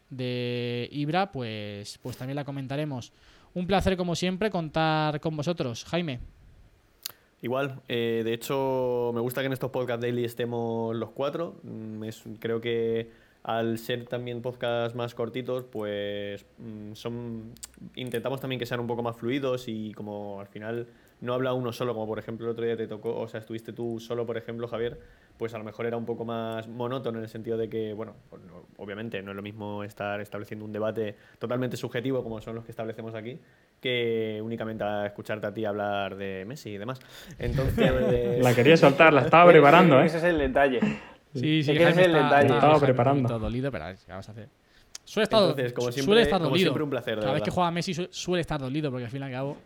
de 0.09 0.89
Ibra, 0.91 1.31
pues, 1.31 1.99
pues 2.01 2.17
también 2.17 2.35
la 2.35 2.43
comentaremos. 2.43 3.13
Un 3.53 3.65
placer, 3.65 3.95
como 3.95 4.15
siempre, 4.15 4.49
contar 4.49 5.21
con 5.21 5.37
vosotros. 5.37 5.85
Jaime. 5.85 6.19
Igual, 7.41 7.81
eh, 7.87 8.21
de 8.23 8.33
hecho, 8.33 9.11
me 9.15 9.19
gusta 9.21 9.41
que 9.41 9.47
en 9.47 9.53
estos 9.53 9.71
podcast 9.71 10.01
daily 10.01 10.25
estemos 10.25 10.95
los 10.95 11.09
cuatro. 11.09 11.55
Mm, 11.63 12.03
creo 12.39 12.61
que 12.61 13.09
al 13.43 13.79
ser 13.79 14.05
también 14.05 14.41
podcasts 14.43 14.95
más 14.95 15.15
cortitos, 15.15 15.63
pues 15.63 16.45
mm, 16.59 16.93
son 16.93 17.53
intentamos 17.95 18.39
también 18.39 18.59
que 18.59 18.67
sean 18.67 18.79
un 18.79 18.87
poco 18.87 19.01
más 19.01 19.17
fluidos 19.17 19.67
y 19.67 19.93
como 19.93 20.39
al 20.39 20.47
final 20.47 20.87
no 21.21 21.33
habla 21.33 21.53
uno 21.53 21.73
solo, 21.73 21.93
como 21.95 22.05
por 22.07 22.19
ejemplo 22.19 22.45
el 22.45 22.51
otro 22.51 22.65
día 22.65 22.77
te 22.77 22.87
tocó, 22.87 23.19
o 23.19 23.27
sea, 23.27 23.39
estuviste 23.39 23.73
tú 23.73 23.99
solo, 23.99 24.25
por 24.27 24.37
ejemplo, 24.37 24.67
Javier, 24.67 24.99
pues 25.41 25.55
a 25.55 25.57
lo 25.57 25.63
mejor 25.63 25.87
era 25.87 25.97
un 25.97 26.05
poco 26.05 26.23
más 26.23 26.67
monótono 26.67 27.17
en 27.17 27.23
el 27.23 27.27
sentido 27.27 27.57
de 27.57 27.67
que, 27.67 27.93
bueno, 27.93 28.13
pues 28.29 28.43
obviamente 28.77 29.23
no 29.23 29.31
es 29.31 29.35
lo 29.35 29.41
mismo 29.41 29.83
estar 29.83 30.21
estableciendo 30.21 30.63
un 30.63 30.71
debate 30.71 31.15
totalmente 31.39 31.77
subjetivo 31.77 32.21
como 32.21 32.39
son 32.41 32.53
los 32.53 32.63
que 32.63 32.69
establecemos 32.69 33.15
aquí, 33.15 33.39
que 33.79 34.39
únicamente 34.43 34.83
a 34.83 35.07
escucharte 35.07 35.47
a 35.47 35.51
ti 35.51 35.65
hablar 35.65 36.15
de 36.15 36.45
Messi 36.45 36.69
y 36.69 36.77
demás. 36.77 36.99
Entonces... 37.39 38.39
la 38.43 38.53
quería 38.53 38.77
soltar, 38.77 39.13
la 39.13 39.21
estaba 39.21 39.49
preparando, 39.49 39.99
¿eh? 39.99 40.05
Ese 40.05 40.17
es 40.17 40.23
el 40.25 40.37
detalle. 40.37 40.79
Sí, 41.33 41.63
sí, 41.63 41.71
ese 41.71 41.89
es 41.89 41.97
el 41.97 42.13
detalle. 42.13 42.49
La 42.49 42.55
estaba 42.57 42.79
preparando. 42.79 43.27
Todo 43.27 43.39
dolido, 43.39 43.71
pero 43.71 43.85
¿qué 43.85 44.11
vamos 44.11 44.29
a 44.29 44.33
hacer? 44.33 44.47
Suele 45.03 45.23
estar, 45.23 45.41
Entonces, 45.41 45.73
como 45.73 45.91
siempre, 45.91 46.05
suele 46.05 46.21
estar 46.21 46.39
dolido. 46.39 46.49
Como 46.51 46.57
siempre 46.59 46.83
un 46.83 46.89
placer, 46.91 47.19
Cada 47.19 47.33
vez 47.33 47.41
que 47.41 47.49
juega 47.49 47.71
Messi 47.71 47.95
suele 48.11 48.41
estar 48.41 48.61
dolido, 48.61 48.91
porque 48.91 49.05
al 49.05 49.11
fin 49.11 49.21
y 49.21 49.25
al 49.25 49.31
cabo 49.31 49.57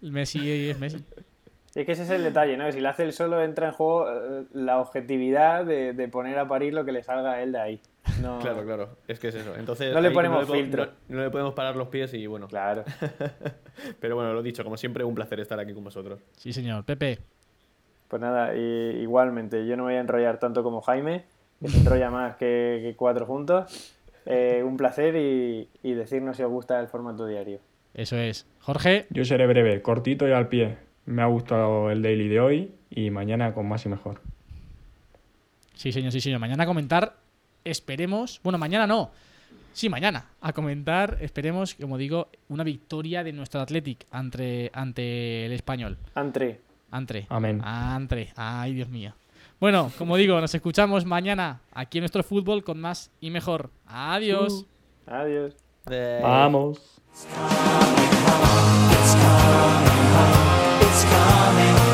Messi 0.00 0.50
es 0.50 0.76
Messi. 0.80 0.98
Es 1.74 1.86
que 1.86 1.92
ese 1.92 2.02
es 2.02 2.10
el 2.10 2.24
detalle, 2.24 2.56
¿no? 2.56 2.70
si 2.72 2.80
lo 2.80 2.88
hace 2.88 3.04
él 3.04 3.12
solo, 3.12 3.40
entra 3.42 3.68
en 3.68 3.72
juego 3.72 4.10
eh, 4.10 4.44
la 4.52 4.80
objetividad 4.80 5.64
de, 5.64 6.08
poner 6.08 6.36
a 6.38 6.48
parir 6.48 6.74
lo 6.74 6.84
que 6.84 6.90
le 6.90 7.02
salga 7.04 7.34
a 7.34 7.42
él 7.42 7.52
de 7.52 7.60
ahí. 7.60 7.80
Claro, 8.20 8.64
claro. 8.64 8.88
Es 9.08 9.18
que 9.18 9.28
es 9.28 9.34
eso. 9.34 9.54
Entonces, 9.56 9.94
no 9.94 10.00
le 10.00 10.10
ponemos 10.10 10.50
filtro. 10.50 10.88
No, 11.08 11.22
le 11.22 11.30
podemos 11.30 11.54
parar 11.54 11.74
los 11.76 11.88
pies 11.88 12.12
y 12.12 12.26
bueno. 12.26 12.48
Claro. 12.48 12.84
Pero 14.00 14.14
bueno, 14.14 14.34
lo 14.34 14.42
dicho, 14.42 14.62
como 14.62 14.76
siempre, 14.76 15.04
un 15.04 15.14
placer 15.14 15.40
estar 15.40 15.58
aquí 15.58 15.72
con 15.72 15.84
vosotros. 15.84 16.20
Sí, 16.36 16.52
señor. 16.52 16.84
Pepe. 16.84 17.18
Pues 18.08 18.20
nada, 18.20 18.54
igualmente, 18.54 19.66
yo 19.66 19.76
no 19.76 19.84
me 19.84 19.92
voy 19.92 19.96
a 19.96 20.00
enrollar 20.00 20.38
tanto 20.38 20.62
como 20.62 20.82
Jaime, 20.82 21.24
que 21.62 21.68
se 21.68 21.78
enrolla 21.78 22.10
más 22.10 22.36
que, 22.36 22.94
cuatro 22.98 23.24
juntos. 23.24 23.94
Eh, 24.26 24.62
un 24.62 24.76
placer 24.76 25.16
y 25.16 25.94
decirnos 25.94 26.36
si 26.36 26.42
os 26.42 26.50
gusta 26.50 26.78
el 26.78 26.88
formato 26.88 27.26
diario. 27.26 27.60
Eso 27.94 28.16
es. 28.16 28.46
Jorge. 28.60 29.06
Yo 29.10 29.24
seré 29.24 29.46
breve, 29.46 29.82
cortito 29.82 30.28
y 30.28 30.32
al 30.32 30.48
pie. 30.48 30.89
Me 31.06 31.22
ha 31.22 31.26
gustado 31.26 31.90
el 31.90 32.02
daily 32.02 32.28
de 32.28 32.40
hoy 32.40 32.74
y 32.90 33.10
mañana 33.10 33.54
con 33.54 33.68
más 33.68 33.84
y 33.86 33.88
mejor. 33.88 34.20
Sí, 35.74 35.92
señor, 35.92 36.12
sí, 36.12 36.20
señor. 36.20 36.40
Mañana 36.40 36.64
a 36.64 36.66
comentar, 36.66 37.16
esperemos. 37.64 38.40
Bueno, 38.42 38.58
mañana 38.58 38.86
no. 38.86 39.10
Sí, 39.72 39.88
mañana. 39.88 40.26
A 40.40 40.52
comentar, 40.52 41.16
esperemos, 41.20 41.74
como 41.74 41.96
digo, 41.96 42.28
una 42.48 42.64
victoria 42.64 43.24
de 43.24 43.32
nuestro 43.32 43.60
Athletic 43.60 44.06
ante, 44.10 44.70
ante 44.74 45.46
el 45.46 45.52
español. 45.52 45.96
Entre. 46.14 46.60
Entre. 46.92 47.26
Amén. 47.28 47.62
Entre. 47.96 48.32
Ay, 48.36 48.74
Dios 48.74 48.88
mío. 48.88 49.14
Bueno, 49.58 49.90
como 49.98 50.16
digo, 50.16 50.40
nos 50.40 50.54
escuchamos 50.54 51.04
mañana 51.04 51.60
aquí 51.72 51.98
en 51.98 52.02
nuestro 52.02 52.22
fútbol 52.22 52.64
con 52.64 52.80
más 52.80 53.10
y 53.20 53.30
mejor. 53.30 53.70
Adiós. 53.86 54.66
Uh. 55.06 55.10
adiós. 55.10 55.54
Vamos. 56.22 57.00
darling 61.20 61.89